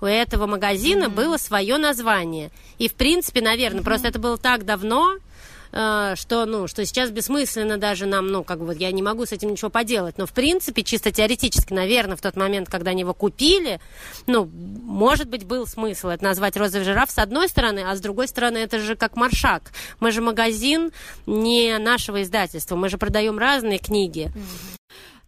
у 0.00 0.06
этого 0.06 0.46
магазина 0.46 1.04
mm-hmm. 1.04 1.14
было 1.14 1.36
свое 1.36 1.76
название. 1.76 2.50
И, 2.78 2.88
в 2.88 2.94
принципе, 2.94 3.40
наверное, 3.40 3.80
mm-hmm. 3.80 3.84
просто 3.84 4.08
это 4.08 4.18
было 4.18 4.38
так 4.38 4.64
давно, 4.64 5.16
что, 5.70 6.44
ну, 6.46 6.66
что 6.66 6.84
сейчас 6.84 7.10
бессмысленно 7.10 7.78
даже 7.78 8.06
нам, 8.06 8.28
ну, 8.28 8.44
как 8.44 8.64
бы, 8.64 8.74
я 8.74 8.90
не 8.92 9.02
могу 9.02 9.26
с 9.26 9.32
этим 9.32 9.50
ничего 9.50 9.70
поделать, 9.70 10.18
но, 10.18 10.26
в 10.26 10.32
принципе, 10.32 10.82
чисто 10.82 11.12
теоретически, 11.12 11.72
наверное, 11.72 12.16
в 12.16 12.20
тот 12.20 12.36
момент, 12.36 12.68
когда 12.68 12.90
они 12.90 13.00
его 13.02 13.14
купили, 13.14 13.80
ну, 14.26 14.44
может 14.44 15.28
быть, 15.28 15.44
был 15.44 15.66
смысл 15.66 16.08
это 16.08 16.24
назвать 16.24 16.56
«Розовый 16.56 16.84
жираф» 16.84 17.10
с 17.10 17.18
одной 17.18 17.48
стороны, 17.48 17.84
а 17.86 17.94
с 17.94 18.00
другой 18.00 18.28
стороны, 18.28 18.58
это 18.58 18.78
же 18.78 18.96
как 18.96 19.16
маршак. 19.16 19.72
Мы 20.00 20.10
же 20.10 20.20
магазин 20.20 20.92
не 21.26 21.78
нашего 21.78 22.22
издательства, 22.22 22.76
мы 22.76 22.88
же 22.88 22.98
продаем 22.98 23.38
разные 23.38 23.78
книги. 23.78 24.32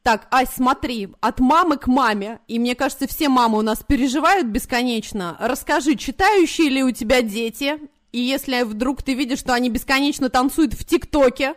Так, 0.03 0.27
Ась, 0.33 0.49
смотри, 0.57 1.11
от 1.21 1.39
мамы 1.39 1.77
к 1.77 1.87
маме, 1.87 2.41
и 2.49 2.59
мне 2.59 2.75
кажется, 2.75 3.07
все 3.07 3.29
мамы 3.29 3.59
у 3.59 3.63
нас 3.63 3.85
переживают 3.87 4.49
бесконечно. 4.49 5.37
Расскажи, 5.39 5.95
читающие 5.95 6.69
ли 6.69 6.83
у 6.83 6.91
тебя 6.91 7.23
дети? 7.23 7.79
И 8.13 8.19
если 8.19 8.63
вдруг 8.63 9.03
ты 9.03 9.15
видишь, 9.15 9.39
что 9.39 9.55
они 9.55 9.71
бесконечно 9.71 10.29
танцуют 10.29 10.75
в 10.75 10.85
ТикТоке, 10.85 11.55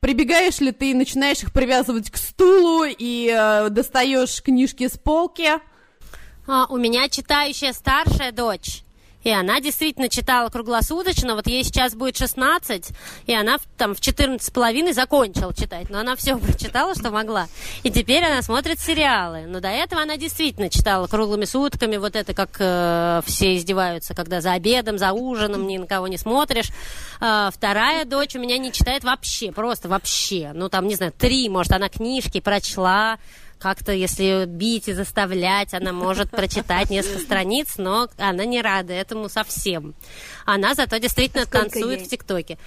прибегаешь 0.00 0.58
ли 0.58 0.72
ты 0.72 0.90
и 0.90 0.94
начинаешь 0.94 1.42
их 1.42 1.52
привязывать 1.52 2.10
к 2.10 2.16
стулу 2.16 2.84
и 2.86 3.32
э, 3.32 3.68
достаешь 3.70 4.42
книжки 4.42 4.88
с 4.88 4.98
полки? 4.98 5.48
А, 6.48 6.66
у 6.68 6.76
меня 6.76 7.08
читающая 7.08 7.72
старшая 7.72 8.32
дочь. 8.32 8.82
И 9.26 9.30
она 9.30 9.60
действительно 9.60 10.08
читала 10.08 10.50
круглосуточно, 10.50 11.34
вот 11.34 11.48
ей 11.48 11.64
сейчас 11.64 11.96
будет 11.96 12.16
16, 12.16 12.90
и 13.26 13.34
она 13.34 13.56
там 13.76 13.96
в 13.96 14.00
14 14.00 14.40
с 14.40 14.50
половиной 14.50 14.92
закончила 14.92 15.52
читать, 15.52 15.90
но 15.90 15.98
она 15.98 16.14
все 16.14 16.38
прочитала, 16.38 16.94
что 16.94 17.10
могла. 17.10 17.48
И 17.82 17.90
теперь 17.90 18.24
она 18.24 18.40
смотрит 18.42 18.78
сериалы. 18.78 19.46
Но 19.48 19.58
до 19.58 19.66
этого 19.66 20.00
она 20.00 20.16
действительно 20.16 20.70
читала 20.70 21.08
круглыми 21.08 21.44
сутками, 21.44 21.96
вот 21.96 22.14
это 22.14 22.34
как 22.34 22.50
э, 22.60 23.20
все 23.26 23.56
издеваются, 23.56 24.14
когда 24.14 24.40
за 24.40 24.52
обедом, 24.52 24.96
за 24.96 25.12
ужином 25.12 25.66
ни 25.66 25.76
на 25.76 25.88
кого 25.88 26.06
не 26.06 26.18
смотришь. 26.18 26.70
Э, 27.20 27.50
вторая 27.52 28.04
дочь 28.04 28.36
у 28.36 28.38
меня 28.38 28.58
не 28.58 28.70
читает 28.70 29.02
вообще, 29.02 29.50
просто 29.50 29.88
вообще. 29.88 30.52
Ну 30.54 30.68
там, 30.68 30.86
не 30.86 30.94
знаю, 30.94 31.10
три, 31.10 31.48
может, 31.48 31.72
она 31.72 31.88
книжки 31.88 32.38
прочла, 32.38 33.18
как-то, 33.58 33.92
если 33.92 34.44
бить 34.46 34.88
и 34.88 34.92
заставлять, 34.92 35.74
она 35.74 35.92
может 35.92 36.30
прочитать 36.30 36.90
несколько 36.90 37.20
страниц, 37.20 37.74
но 37.78 38.08
она 38.18 38.44
не 38.44 38.60
рада 38.60 38.92
этому 38.92 39.28
совсем. 39.28 39.94
Она 40.44 40.74
зато 40.74 40.98
действительно 40.98 41.44
а 41.44 41.46
танцует 41.46 42.00
ей? 42.00 42.06
в 42.06 42.08
ТикТоке. 42.08 42.58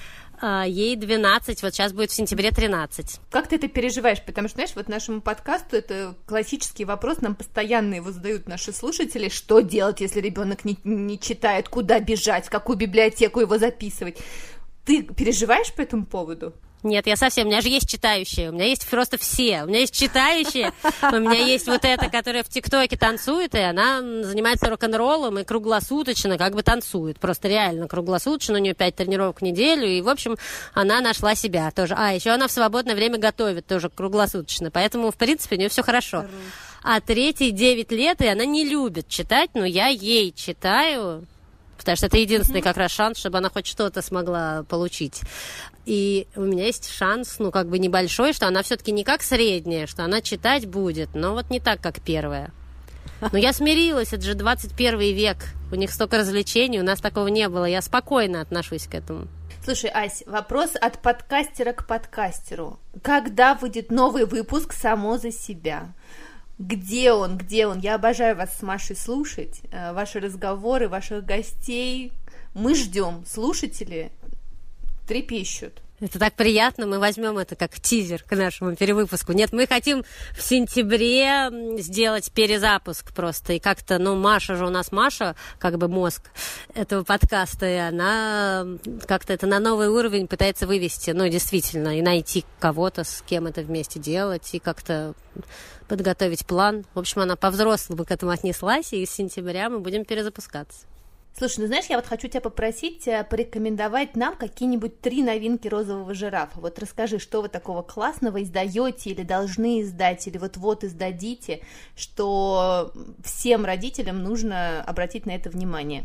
А, 0.41 0.65
ей 0.65 0.95
12, 0.95 1.63
вот 1.63 1.73
сейчас 1.73 1.91
будет 1.91 2.11
в 2.11 2.13
сентябре 2.13 2.51
13. 2.51 3.19
Как 3.29 3.47
ты 3.47 3.57
это 3.57 3.67
переживаешь? 3.67 4.21
Потому 4.23 4.47
что, 4.47 4.55
знаешь, 4.55 4.71
вот 4.73 4.87
нашему 4.87 5.21
подкасту 5.21 5.75
это 5.75 6.15
классический 6.25 6.85
вопрос, 6.85 7.19
нам 7.19 7.35
постоянно 7.35 7.95
его 7.95 8.11
задают 8.11 8.47
наши 8.47 8.71
слушатели, 8.71 9.27
что 9.27 9.59
делать, 9.59 9.99
если 9.99 10.21
ребенок 10.21 10.63
не, 10.63 10.77
не 10.85 11.19
читает, 11.19 11.67
куда 11.67 11.99
бежать, 11.99 12.45
в 12.45 12.49
какую 12.49 12.77
библиотеку 12.77 13.41
его 13.41 13.57
записывать. 13.57 14.17
Ты 14.85 15.03
переживаешь 15.03 15.73
по 15.73 15.81
этому 15.81 16.05
поводу? 16.05 16.53
Нет, 16.81 17.07
я 17.07 17.17
совсем, 17.17 17.47
у 17.47 17.49
меня 17.49 17.59
же 17.59 17.67
есть 17.67 17.89
читающие, 17.89 18.49
у 18.49 18.53
меня 18.53 18.65
есть 18.65 18.87
просто 18.87 19.17
все, 19.17 19.63
у 19.63 19.67
меня 19.67 19.79
есть 19.79 19.93
читающие, 19.93 20.71
у 21.01 21.19
меня 21.19 21.45
есть 21.45 21.67
вот 21.67 21.83
эта, 21.83 22.09
которая 22.09 22.41
в 22.41 22.47
ТикТоке 22.47 22.95
танцует, 22.95 23.53
и 23.53 23.59
она 23.59 23.99
занимается 23.99 24.69
рок-н-роллом 24.69 25.39
и 25.39 25.43
круглосуточно 25.43 26.37
как 26.37 26.55
бы 26.55 26.63
танцует, 26.63 27.19
просто 27.19 27.49
реально 27.49 27.89
круглосуточно, 27.89 28.55
у 28.55 28.61
нее 28.61 28.73
пять 28.75 28.95
тренировок 28.95 29.41
в 29.41 29.43
неделю, 29.43 29.87
и, 29.87 29.99
в 30.01 30.07
общем, 30.07 30.37
она 30.73 31.01
нашла 31.01 31.35
себя 31.35 31.69
тоже. 31.71 31.95
А, 31.97 32.13
еще 32.13 32.29
она 32.29 32.47
в 32.47 32.51
свободное 32.51 32.95
время 32.95 33.17
готовит 33.17 33.67
тоже 33.67 33.89
круглосуточно, 33.89 34.71
поэтому, 34.71 35.11
в 35.11 35.17
принципе, 35.17 35.57
у 35.57 35.59
нее 35.59 35.69
все 35.69 35.83
хорошо. 35.83 36.25
А 36.81 37.01
третий 37.01 37.51
9 37.51 37.91
лет, 37.91 38.21
и 38.21 38.27
она 38.27 38.45
не 38.45 38.63
любит 38.63 39.09
читать, 39.09 39.49
но 39.53 39.65
я 39.65 39.87
ей 39.87 40.31
читаю, 40.31 41.25
потому 41.79 41.95
что 41.95 42.05
это 42.05 42.17
единственный 42.17 42.61
как 42.61 42.77
раз 42.77 42.91
шанс, 42.91 43.17
чтобы 43.17 43.37
она 43.37 43.49
хоть 43.49 43.65
что-то 43.65 44.01
смогла 44.01 44.63
получить. 44.69 45.21
И 45.85 46.27
у 46.35 46.41
меня 46.41 46.65
есть 46.65 46.89
шанс, 46.89 47.37
ну, 47.39 47.51
как 47.51 47.67
бы 47.67 47.79
небольшой, 47.79 48.33
что 48.33 48.47
она 48.47 48.61
все-таки 48.63 48.91
не 48.91 49.03
как 49.03 49.23
средняя, 49.23 49.87
что 49.87 50.03
она 50.03 50.21
читать 50.21 50.67
будет, 50.67 51.15
но 51.15 51.33
вот 51.33 51.49
не 51.49 51.59
так, 51.59 51.81
как 51.81 52.01
первая. 52.01 52.51
Но 53.31 53.37
я 53.37 53.51
смирилась, 53.53 54.13
это 54.13 54.23
же 54.23 54.33
21 54.33 54.99
век, 54.99 55.37
у 55.71 55.75
них 55.75 55.91
столько 55.91 56.17
развлечений, 56.17 56.79
у 56.79 56.83
нас 56.83 57.01
такого 57.01 57.27
не 57.27 57.49
было, 57.49 57.65
я 57.65 57.81
спокойно 57.81 58.41
отношусь 58.41 58.87
к 58.87 58.95
этому. 58.95 59.27
Слушай, 59.63 59.91
Ась, 59.93 60.23
вопрос 60.25 60.71
от 60.79 61.01
подкастера 61.01 61.73
к 61.73 61.85
подкастеру. 61.85 62.79
Когда 63.03 63.55
выйдет 63.55 63.91
новый 63.91 64.25
выпуск 64.25 64.73
«Само 64.73 65.17
за 65.17 65.31
себя»? 65.31 65.93
Где 66.59 67.13
он, 67.13 67.37
где 67.37 67.65
он. 67.65 67.79
Я 67.79 67.95
обожаю 67.95 68.35
вас 68.35 68.57
с 68.57 68.61
Машей 68.61 68.95
слушать, 68.95 69.61
э, 69.71 69.93
ваши 69.93 70.19
разговоры, 70.19 70.89
ваших 70.89 71.25
гостей. 71.25 72.11
Мы 72.53 72.75
ждем, 72.75 73.23
слушатели 73.25 74.11
трепещут. 75.07 75.81
Это 75.99 76.17
так 76.17 76.33
приятно, 76.33 76.87
мы 76.87 76.97
возьмем 76.97 77.37
это 77.37 77.55
как 77.55 77.79
тизер 77.79 78.23
к 78.23 78.33
нашему 78.35 78.75
перевыпуску. 78.75 79.33
Нет, 79.33 79.51
мы 79.51 79.67
хотим 79.67 80.05
в 80.33 80.41
сентябре 80.41 81.49
сделать 81.81 82.31
перезапуск 82.31 83.13
просто. 83.13 83.53
И 83.53 83.59
как-то, 83.59 83.99
ну, 83.99 84.15
Маша 84.15 84.55
же 84.55 84.65
у 84.65 84.69
нас 84.69 84.93
Маша, 84.93 85.35
как 85.57 85.77
бы 85.77 85.89
мозг 85.89 86.31
этого 86.73 87.03
подкаста, 87.03 87.67
и 87.67 87.75
она 87.75 88.65
как-то 89.07 89.33
это 89.33 89.45
на 89.45 89.59
новый 89.59 89.89
уровень 89.89 90.27
пытается 90.27 90.67
вывести, 90.67 91.11
ну, 91.11 91.27
действительно, 91.27 91.97
и 91.97 92.01
найти 92.01 92.45
кого-то, 92.59 93.03
с 93.03 93.21
кем 93.27 93.47
это 93.47 93.61
вместе 93.61 93.99
делать, 93.99 94.49
и 94.53 94.59
как-то 94.59 95.15
подготовить 95.89 96.45
план. 96.45 96.85
В 96.93 96.99
общем, 96.99 97.21
она 97.21 97.35
по-взрослому 97.35 98.05
к 98.05 98.11
этому 98.11 98.31
отнеслась, 98.31 98.93
и 98.93 99.05
с 99.05 99.11
сентября 99.11 99.69
мы 99.69 99.79
будем 99.79 100.05
перезапускаться. 100.05 100.85
Слушай, 101.39 101.61
ну 101.61 101.67
знаешь, 101.67 101.85
я 101.85 101.95
вот 101.95 102.05
хочу 102.05 102.27
тебя 102.27 102.41
попросить 102.41 103.07
э, 103.07 103.23
порекомендовать 103.23 104.17
нам 104.17 104.35
какие-нибудь 104.35 104.99
три 104.99 105.23
новинки 105.23 105.69
розового 105.69 106.13
жирафа. 106.13 106.59
Вот 106.59 106.77
расскажи, 106.79 107.17
что 107.17 107.41
вы 107.41 107.47
такого 107.47 107.81
классного 107.81 108.43
издаете 108.43 109.11
или 109.11 109.23
должны 109.23 109.81
издать, 109.81 110.27
или 110.27 110.37
вот-вот 110.37 110.83
издадите, 110.83 111.61
что 111.95 112.91
всем 113.23 113.63
родителям 113.63 114.21
нужно 114.21 114.83
обратить 114.83 115.25
на 115.25 115.31
это 115.31 115.49
внимание. 115.49 116.03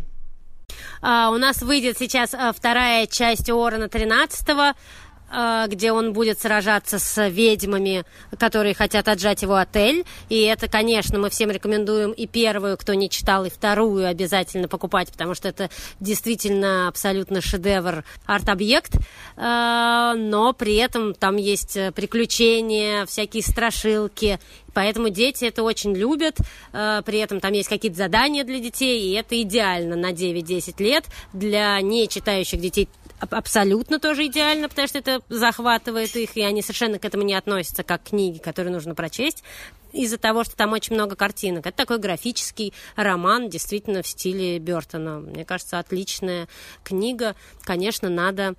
А, 1.02 1.30
у 1.30 1.36
нас 1.38 1.62
выйдет 1.62 1.98
сейчас 1.98 2.32
а, 2.32 2.52
вторая 2.52 3.06
часть 3.06 3.50
Орона 3.50 3.88
13 3.88 4.48
а, 4.50 4.74
где 5.68 5.92
он 5.92 6.12
будет 6.12 6.40
сражаться 6.40 6.98
с 6.98 7.28
ведьмами, 7.28 8.04
которые 8.38 8.74
хотят 8.74 9.08
отжать 9.08 9.42
его 9.42 9.56
отель. 9.56 10.04
И 10.28 10.40
это, 10.42 10.68
конечно, 10.68 11.18
мы 11.18 11.30
всем 11.30 11.50
рекомендуем 11.50 12.12
и 12.12 12.26
первую, 12.26 12.76
кто 12.76 12.94
не 12.94 13.10
читал, 13.10 13.44
и 13.44 13.50
вторую 13.50 14.06
обязательно 14.06 14.68
покупать, 14.68 15.10
потому 15.10 15.34
что 15.34 15.48
это 15.48 15.70
действительно 16.00 16.88
абсолютно 16.88 17.40
шедевр 17.40 18.04
арт-объект. 18.26 18.94
А, 19.36 20.14
но 20.14 20.52
при 20.52 20.76
этом 20.76 21.14
там 21.14 21.36
есть 21.36 21.78
приключения, 21.94 23.06
всякие 23.06 23.42
страшилки. 23.42 24.38
Поэтому 24.72 25.08
дети 25.08 25.44
это 25.44 25.62
очень 25.62 25.94
любят. 25.94 26.36
А, 26.72 27.02
при 27.02 27.18
этом 27.18 27.40
там 27.40 27.52
есть 27.52 27.68
какие-то 27.68 27.96
задания 27.96 28.44
для 28.44 28.58
детей, 28.58 29.08
и 29.08 29.12
это 29.14 29.40
идеально 29.40 29.96
на 29.96 30.12
9-10 30.12 30.82
лет. 30.82 31.04
Для 31.32 31.80
не 31.80 32.08
читающих 32.08 32.60
детей 32.60 32.88
абсолютно 33.20 33.98
тоже 33.98 34.26
идеально, 34.26 34.68
потому 34.68 34.88
что 34.88 34.98
это 34.98 35.20
захватывает 35.28 36.14
их, 36.16 36.36
и 36.36 36.42
они 36.42 36.62
совершенно 36.62 36.98
к 36.98 37.04
этому 37.04 37.22
не 37.22 37.34
относятся 37.34 37.82
как 37.82 38.02
к 38.02 38.08
книге, 38.10 38.40
которую 38.40 38.72
нужно 38.72 38.94
прочесть 38.94 39.42
из-за 39.92 40.18
того, 40.18 40.44
что 40.44 40.56
там 40.56 40.72
очень 40.72 40.94
много 40.94 41.16
картинок. 41.16 41.66
Это 41.66 41.76
такой 41.76 41.98
графический 41.98 42.74
роман, 42.96 43.48
действительно 43.48 44.02
в 44.02 44.08
стиле 44.08 44.58
Бертона. 44.58 45.20
Мне 45.20 45.44
кажется, 45.44 45.78
отличная 45.78 46.48
книга. 46.82 47.36
Конечно, 47.62 48.08
надо 48.08 48.56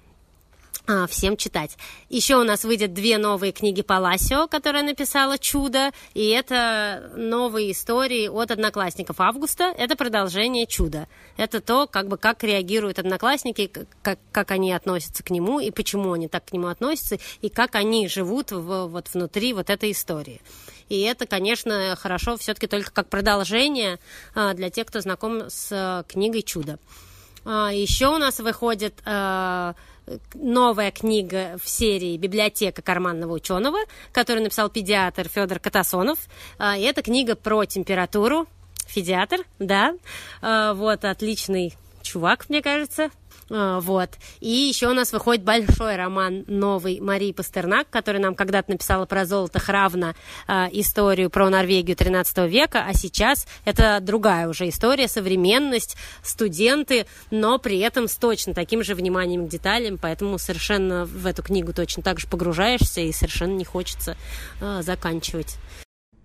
всем 1.07 1.37
читать. 1.37 1.77
Еще 2.09 2.35
у 2.35 2.43
нас 2.43 2.63
выйдет 2.63 2.93
две 2.93 3.17
новые 3.17 3.51
книги 3.51 3.81
Паласио, 3.81 4.47
которая 4.47 4.83
написала 4.83 5.37
«Чудо», 5.37 5.91
и 6.13 6.27
это 6.29 7.11
новые 7.15 7.71
истории 7.71 8.27
от 8.27 8.51
одноклассников 8.51 9.19
Августа. 9.19 9.73
Это 9.77 9.95
продолжение 9.95 10.67
«Чуда». 10.67 11.07
Это 11.37 11.59
то, 11.59 11.87
как 11.87 12.07
бы, 12.07 12.17
как 12.17 12.43
реагируют 12.43 12.99
одноклассники, 12.99 13.71
как, 14.01 14.19
как 14.31 14.51
они 14.51 14.71
относятся 14.73 15.23
к 15.23 15.31
нему, 15.31 15.59
и 15.59 15.71
почему 15.71 16.13
они 16.13 16.27
так 16.27 16.45
к 16.45 16.53
нему 16.53 16.67
относятся, 16.67 17.17
и 17.41 17.49
как 17.49 17.75
они 17.75 18.07
живут 18.07 18.51
в, 18.51 18.87
вот 18.87 19.09
внутри 19.13 19.53
вот 19.53 19.69
этой 19.69 19.91
истории. 19.91 20.41
И 20.89 21.01
это, 21.01 21.25
конечно, 21.25 21.95
хорошо 21.99 22.37
все-таки 22.37 22.67
только 22.67 22.91
как 22.91 23.09
продолжение 23.09 23.99
а, 24.35 24.53
для 24.53 24.69
тех, 24.69 24.85
кто 24.85 25.01
знаком 25.01 25.49
с 25.49 25.69
а, 25.71 26.03
книгой 26.03 26.43
«Чудо». 26.43 26.79
А, 27.43 27.71
еще 27.73 28.07
у 28.07 28.17
нас 28.17 28.39
выходит... 28.39 28.93
Новая 30.33 30.91
книга 30.91 31.57
в 31.61 31.67
серии 31.67 32.17
«Библиотека 32.17 32.81
карманного 32.81 33.33
ученого», 33.33 33.79
которую 34.11 34.43
написал 34.43 34.69
педиатр 34.69 35.27
Федор 35.27 35.59
Катасонов. 35.59 36.19
А, 36.57 36.77
и 36.77 36.81
это 36.83 37.01
книга 37.01 37.35
про 37.35 37.65
температуру. 37.65 38.47
Педиатр, 38.93 39.39
да. 39.57 39.95
А, 40.41 40.73
вот, 40.73 41.05
отличный 41.05 41.73
чувак, 42.03 42.49
мне 42.49 42.61
кажется. 42.61 43.09
А, 43.49 43.79
вот. 43.79 44.09
И 44.39 44.49
еще 44.49 44.87
у 44.87 44.93
нас 44.93 45.11
выходит 45.13 45.43
большой 45.43 45.95
роман 45.95 46.43
новый 46.47 46.99
Марии 46.99 47.31
Пастернак, 47.31 47.89
который 47.89 48.19
нам 48.19 48.35
когда-то 48.35 48.71
написала 48.71 49.05
про 49.05 49.25
золото 49.25 49.59
Хравна 49.59 50.15
а, 50.47 50.67
историю 50.71 51.29
про 51.29 51.49
Норвегию 51.49 51.95
13 51.95 52.49
века, 52.49 52.85
а 52.87 52.93
сейчас 52.93 53.47
это 53.65 53.99
другая 54.01 54.47
уже 54.47 54.69
история, 54.69 55.07
современность, 55.07 55.95
студенты, 56.23 57.05
но 57.31 57.59
при 57.59 57.79
этом 57.79 58.07
с 58.07 58.15
точно 58.15 58.53
таким 58.53 58.83
же 58.83 58.95
вниманием 58.95 59.45
к 59.47 59.49
деталям, 59.49 59.97
поэтому 59.97 60.37
совершенно 60.37 61.05
в 61.05 61.25
эту 61.25 61.43
книгу 61.43 61.73
точно 61.73 62.03
так 62.03 62.19
же 62.19 62.27
погружаешься 62.27 63.01
и 63.01 63.11
совершенно 63.11 63.53
не 63.53 63.65
хочется 63.65 64.17
а, 64.61 64.81
заканчивать. 64.81 65.57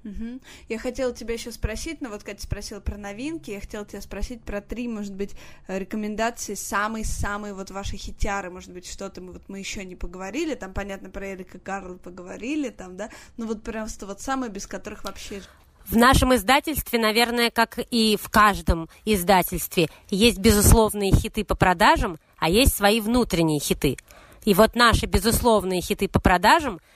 Угу. 0.05 0.41
Я 0.69 0.79
хотела 0.79 1.13
тебя 1.13 1.35
еще 1.35 1.53
спросить, 1.53 2.01
но 2.01 2.09
вот 2.09 2.23
Катя 2.23 2.43
спросила 2.43 2.81
про 2.81 2.97
новинки, 2.97 3.51
я 3.51 3.61
хотела 3.61 3.85
тебя 3.85 4.01
спросить 4.01 4.43
про 4.43 4.63
три, 4.63 4.89
может 4.89 5.15
быть, 5.15 5.35
э, 5.69 5.79
рекомендации 5.79 6.55
самые-самые 6.55 7.53
вот 7.53 7.71
ваши 7.71 7.97
хитяры, 7.97 8.51
может 8.51 8.73
быть, 8.73 8.87
что-то 8.87 9.21
мы 9.21 9.33
вот 9.33 9.43
мы 9.49 9.59
еще 9.59 9.85
не 9.85 9.97
поговорили, 9.97 10.55
там, 10.55 10.73
понятно, 10.73 11.11
про 11.11 11.35
Эрика 11.35 11.59
Карла 11.59 11.97
поговорили, 11.97 12.71
там, 12.71 12.97
да, 12.97 13.11
ну 13.37 13.47
вот 13.47 13.63
просто 13.63 14.07
вот 14.07 14.21
самые, 14.21 14.51
без 14.51 14.67
которых 14.67 15.05
вообще... 15.05 15.43
В 15.85 15.97
нашем 15.97 16.35
издательстве, 16.35 16.99
наверное, 16.99 17.51
как 17.51 17.79
и 17.91 18.17
в 18.17 18.31
каждом 18.31 18.89
издательстве, 19.05 19.89
есть 20.09 20.39
безусловные 20.39 21.11
хиты 21.11 21.45
по 21.45 21.55
продажам, 21.55 22.19
а 22.39 22.49
есть 22.49 22.75
свои 22.75 23.01
внутренние 23.01 23.61
хиты. 23.61 23.97
И 24.45 24.55
вот 24.55 24.77
наши 24.77 25.07
безусловные 25.07 25.83
хиты 25.83 26.09
по 26.09 26.21
продажам– 26.21 26.81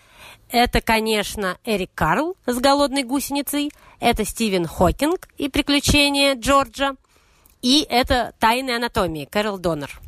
это, 0.55 0.81
конечно, 0.81 1.59
Эрик 1.65 1.91
Карл 1.97 2.37
с 2.47 2.57
«Голодной 2.59 3.03
гусеницей», 3.03 3.73
это 3.99 4.25
Стивен 4.25 4.69
Хокинг 4.69 5.29
и 5.37 5.49
«Приключения 5.49 6.37
Джорджа», 6.37 6.95
и 7.61 7.85
это 7.91 8.35
«Тайны 8.39 8.77
анатомии» 8.77 9.25
Кэрол 9.25 9.59
Доннер. 9.59 10.01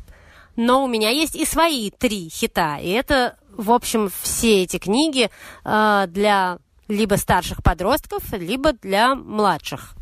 Но 0.55 0.85
у 0.85 0.87
меня 0.87 1.09
есть 1.09 1.35
и 1.35 1.43
свои 1.43 1.91
три 1.91 2.29
хита, 2.29 2.77
и 2.77 2.89
это, 2.91 3.35
в 3.51 3.73
общем, 3.73 4.09
все 4.21 4.63
эти 4.63 4.79
книги 4.79 5.29
э, 5.65 6.05
для 6.07 6.59
либо 6.87 7.15
старших 7.15 7.61
подростков, 7.61 8.23
либо 8.31 8.71
для 8.71 9.15
младших 9.15 9.95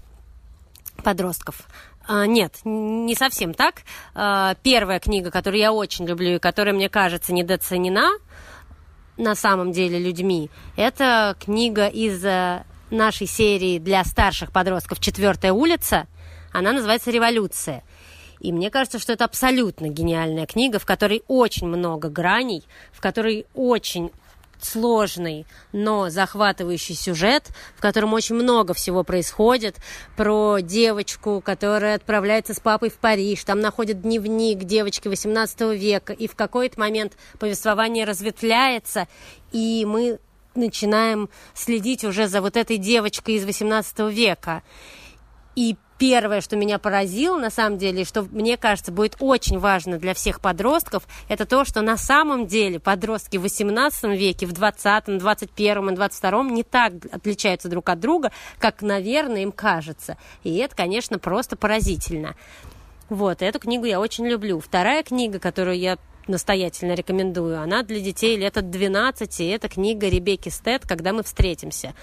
подростков. 1.04 1.62
А, 2.08 2.28
нет, 2.28 2.54
не 2.64 3.16
совсем 3.16 3.56
так. 3.56 3.78
А, 4.14 4.54
первая 4.62 5.00
книга, 5.00 5.32
которую 5.32 5.60
я 5.60 5.74
очень 5.74 6.06
люблю 6.06 6.36
и 6.36 6.40
которая, 6.40 6.76
мне 6.76 6.88
кажется, 6.88 7.34
недооценена, 7.34 8.12
на 9.18 9.36
самом 9.36 9.72
деле 9.72 10.00
людьми. 10.00 10.50
Это 10.76 11.36
книга 11.40 11.88
из 11.88 12.24
э, 12.24 12.64
нашей 12.90 13.28
серии 13.28 13.80
для 13.80 14.04
старших 14.04 14.52
подростков 14.52 15.00
«Четвертая 15.00 15.54
улица». 15.54 16.08
Она 16.52 16.72
называется 16.72 17.12
«Революция». 17.12 17.84
И 18.40 18.52
мне 18.52 18.70
кажется, 18.70 19.00
что 19.00 19.14
это 19.14 19.26
абсолютно 19.26 19.88
гениальная 19.88 20.46
книга, 20.46 20.78
в 20.78 20.86
которой 20.86 21.24
очень 21.28 21.68
много 21.68 22.10
граней, 22.10 22.64
в 22.92 23.02
которой 23.02 23.46
очень 23.54 24.12
сложный, 24.62 25.46
но 25.72 26.10
захватывающий 26.10 26.96
сюжет, 26.96 27.50
в 27.76 27.82
котором 27.82 28.14
очень 28.14 28.36
много 28.36 28.74
всего 28.74 29.04
происходит, 29.04 29.78
про 30.16 30.60
девочку, 30.60 31.42
которая 31.42 31.96
отправляется 31.96 32.54
с 32.54 32.60
папой 32.60 32.90
в 32.90 32.96
Париж, 32.96 33.44
там 33.44 33.60
находит 33.60 34.02
дневник 34.02 34.64
девочки 34.64 35.08
18 35.08 35.62
века, 35.78 36.14
и 36.14 36.28
в 36.28 36.36
какой-то 36.36 36.80
момент 36.80 37.14
повествование 37.40 38.06
разветвляется, 38.06 39.08
и 39.52 39.86
мы 39.86 40.20
начинаем 40.56 41.30
следить 41.54 42.04
уже 42.04 42.28
за 42.28 42.42
вот 42.42 42.58
этой 42.58 42.78
девочкой 42.78 43.36
из 43.36 43.46
18 43.46 44.00
века. 44.12 44.64
И 45.56 45.78
первое, 45.98 46.42
что 46.42 46.56
меня 46.56 46.80
поразило, 46.80 47.38
на 47.38 47.50
самом 47.50 47.78
деле, 47.78 48.04
что, 48.06 48.24
мне 48.24 48.58
кажется, 48.58 48.92
будет 48.92 49.16
очень 49.20 49.60
важно 49.60 49.98
для 49.98 50.14
всех 50.14 50.42
подростков, 50.42 51.08
это 51.30 51.46
то, 51.46 51.66
что 51.66 51.82
на 51.82 51.98
самом 51.98 52.48
деле 52.48 52.80
подростки 52.80 53.38
в 53.38 53.42
18 53.42 54.04
веке, 54.18 54.46
в 54.46 54.52
20, 54.52 55.18
21 55.18 55.90
и 55.90 55.96
22 55.96 56.44
не 56.44 56.64
так 56.64 56.94
отличаются 57.12 57.70
друг 57.70 57.90
от 57.90 58.00
друга, 58.00 58.32
как, 58.60 58.82
наверное, 58.82 59.44
им 59.44 59.52
кажется. 59.52 60.18
И 60.44 60.56
это, 60.58 60.76
конечно, 60.76 61.20
просто 61.20 61.56
поразительно. 61.56 62.36
Вот, 63.10 63.42
эту 63.42 63.60
книгу 63.60 63.86
я 63.86 64.00
очень 64.00 64.26
люблю. 64.28 64.60
Вторая 64.60 65.04
книга, 65.04 65.40
которую 65.40 65.78
я 65.78 65.98
настоятельно 66.28 66.94
рекомендую. 66.94 67.62
Она 67.62 67.84
для 67.84 68.00
детей 68.00 68.36
лет 68.36 68.58
от 68.58 68.72
12, 68.72 69.42
и 69.42 69.48
это 69.48 69.70
книга 69.70 70.08
Ребекки 70.08 70.50
Стед 70.50 70.88
«Когда 70.88 71.14
мы 71.14 71.22
встретимся». 71.24 71.94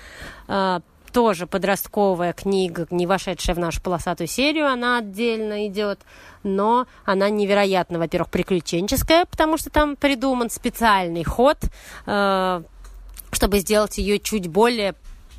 Тоже 1.13 1.47
подростковая 1.47 2.33
книга, 2.33 2.87
не 2.91 3.07
вошедшая 3.07 3.55
в 3.55 3.59
нашу 3.59 3.83
полосатую 3.83 4.29
серию, 4.29 4.67
она 4.67 4.99
отдельно 4.99 5.67
идет, 5.67 6.01
но 6.43 6.87
она 7.05 7.29
невероятно, 7.29 7.99
во-первых, 7.99 8.31
приключенческая, 8.31 9.27
потому 9.27 9.59
что 9.59 9.69
там 9.69 9.97
придуман 9.97 10.49
специальный 10.49 11.23
ход, 11.23 11.59
э, 12.07 12.63
чтобы 13.31 13.59
сделать 13.59 13.99
ее 13.99 14.19
чуть 14.21 14.49
более 14.49 14.95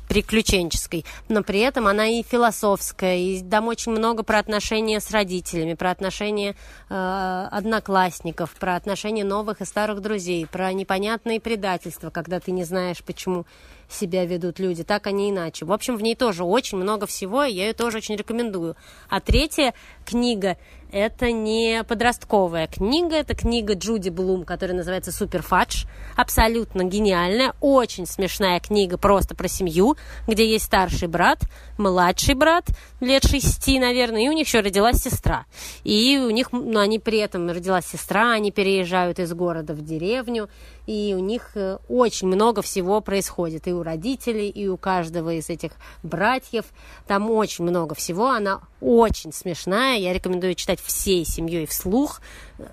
приключенческой, 0.08 1.04
но 1.28 1.42
при 1.42 1.60
этом 1.60 1.86
она 1.86 2.06
и 2.06 2.22
философская, 2.22 3.16
и 3.16 3.42
там 3.42 3.68
очень 3.68 3.92
много 3.92 4.22
про 4.22 4.38
отношения 4.38 5.00
с 5.00 5.10
родителями, 5.10 5.74
про 5.74 5.90
отношения 5.90 6.54
э, 6.88 7.48
одноклассников, 7.50 8.50
про 8.52 8.76
отношения 8.76 9.24
новых 9.24 9.60
и 9.60 9.64
старых 9.64 10.00
друзей, 10.00 10.46
про 10.46 10.72
непонятные 10.72 11.40
предательства, 11.40 12.10
когда 12.10 12.38
ты 12.38 12.52
не 12.52 12.64
знаешь, 12.64 13.02
почему 13.02 13.46
себя 13.94 14.24
ведут 14.24 14.58
люди, 14.58 14.84
так 14.84 15.06
они 15.06 15.30
иначе. 15.30 15.64
В 15.64 15.72
общем, 15.72 15.96
в 15.96 16.02
ней 16.02 16.14
тоже 16.14 16.44
очень 16.44 16.78
много 16.78 17.06
всего, 17.06 17.44
и 17.44 17.52
я 17.52 17.66
ее 17.66 17.72
тоже 17.72 17.98
очень 17.98 18.16
рекомендую. 18.16 18.76
А 19.08 19.20
третья 19.20 19.74
книга 20.04 20.56
это 20.94 21.32
не 21.32 21.82
подростковая 21.82 22.68
книга, 22.68 23.16
это 23.16 23.34
книга 23.34 23.74
Джуди 23.74 24.10
Блум, 24.10 24.44
которая 24.44 24.76
называется 24.76 25.10
«Супер 25.10 25.42
Фадж». 25.42 25.86
Абсолютно 26.16 26.84
гениальная, 26.84 27.52
очень 27.60 28.06
смешная 28.06 28.60
книга 28.60 28.96
просто 28.96 29.34
про 29.34 29.48
семью, 29.48 29.96
где 30.28 30.48
есть 30.48 30.66
старший 30.66 31.08
брат, 31.08 31.40
младший 31.78 32.36
брат, 32.36 32.66
лет 33.00 33.24
шести, 33.24 33.80
наверное, 33.80 34.22
и 34.22 34.28
у 34.28 34.32
них 34.32 34.46
еще 34.46 34.60
родилась 34.60 35.02
сестра. 35.02 35.46
И 35.82 36.16
у 36.16 36.30
них, 36.30 36.52
ну, 36.52 36.78
они 36.78 37.00
при 37.00 37.18
этом 37.18 37.50
родилась 37.50 37.86
сестра, 37.86 38.30
они 38.30 38.52
переезжают 38.52 39.18
из 39.18 39.32
города 39.34 39.74
в 39.74 39.82
деревню, 39.82 40.48
и 40.86 41.14
у 41.16 41.18
них 41.18 41.52
э, 41.54 41.78
очень 41.88 42.28
много 42.28 42.60
всего 42.62 43.00
происходит. 43.00 43.66
И 43.66 43.72
у 43.72 43.82
родителей, 43.82 44.48
и 44.48 44.68
у 44.68 44.76
каждого 44.76 45.32
из 45.32 45.48
этих 45.48 45.72
братьев. 46.02 46.66
Там 47.06 47.30
очень 47.30 47.64
много 47.64 47.94
всего. 47.94 48.28
Она 48.28 48.60
очень 48.80 49.32
смешная. 49.32 49.93
Я 49.94 50.12
рекомендую 50.12 50.54
читать 50.54 50.80
всей 50.80 51.24
семьей 51.24 51.66
вслух. 51.66 52.20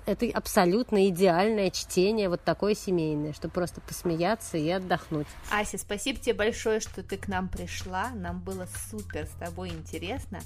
Это 0.06 0.26
абсолютно 0.32 1.08
идеальное 1.08 1.70
чтение, 1.70 2.28
вот 2.28 2.42
такое 2.42 2.74
семейное, 2.74 3.32
чтобы 3.32 3.54
просто 3.54 3.80
посмеяться 3.80 4.56
и 4.56 4.68
отдохнуть. 4.68 5.26
Ася, 5.50 5.78
спасибо 5.78 6.18
тебе 6.18 6.34
большое, 6.34 6.80
что 6.80 7.02
ты 7.02 7.16
к 7.16 7.28
нам 7.28 7.48
пришла. 7.48 8.10
Нам 8.10 8.40
было 8.40 8.68
супер 8.90 9.26
с 9.26 9.38
тобой 9.38 9.70
интересно. 9.70 10.40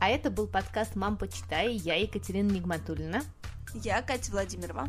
А 0.00 0.10
это 0.10 0.30
был 0.30 0.46
подкаст 0.46 0.96
«Мам, 0.96 1.16
почитай». 1.16 1.72
Я 1.74 1.94
Екатерина 1.94 2.50
Нигматульна. 2.50 3.22
Я 3.74 4.02
Катя 4.02 4.30
Владимирова. 4.32 4.88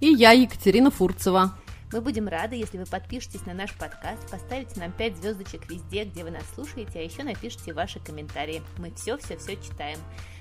И 0.00 0.06
я, 0.06 0.32
Екатерина 0.32 0.90
Фурцева. 0.90 1.54
Мы 1.92 2.00
будем 2.00 2.28
рады, 2.28 2.54
если 2.54 2.78
вы 2.78 2.86
подпишетесь 2.86 3.44
на 3.46 3.52
наш 3.52 3.74
подкаст, 3.74 4.30
поставите 4.30 4.78
нам 4.78 4.92
5 4.92 5.16
звездочек 5.16 5.68
везде, 5.68 6.04
где 6.04 6.22
вы 6.22 6.30
нас 6.30 6.44
слушаете, 6.54 7.00
а 7.00 7.02
еще 7.02 7.24
напишите 7.24 7.72
ваши 7.72 7.98
комментарии. 7.98 8.62
Мы 8.78 8.92
все-все-все 8.92 9.56
читаем. 9.56 9.98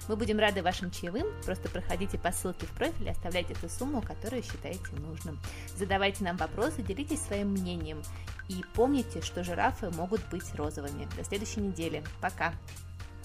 Мы 0.10 0.16
будем 0.16 0.40
рады 0.40 0.64
вашим 0.64 0.90
чаевым, 0.90 1.28
просто 1.46 1.70
проходите 1.70 2.18
по 2.18 2.32
ссылке 2.32 2.66
в 2.66 2.72
профиле, 2.72 3.12
оставляйте 3.12 3.54
ту 3.54 3.70
сумму, 3.70 4.02
которую 4.02 4.42
считаете 4.42 4.92
нужным. 4.94 5.40
Задавайте 5.78 6.24
нам 6.24 6.36
вопросы, 6.36 6.82
делитесь 6.82 7.22
своим 7.22 7.50
мнением. 7.50 8.02
И 8.48 8.66
помните, 8.74 9.22
что 9.22 9.44
жирафы 9.44 9.92
могут 9.92 10.28
быть 10.32 10.56
розовыми. 10.56 11.08
До 11.16 11.24
следующей 11.24 11.60
недели. 11.62 12.04
Пока. 12.22 12.54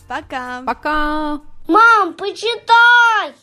Пока. 0.06 0.62
Пока. 0.64 1.40
Мам, 1.66 2.12
почитай! 2.12 3.34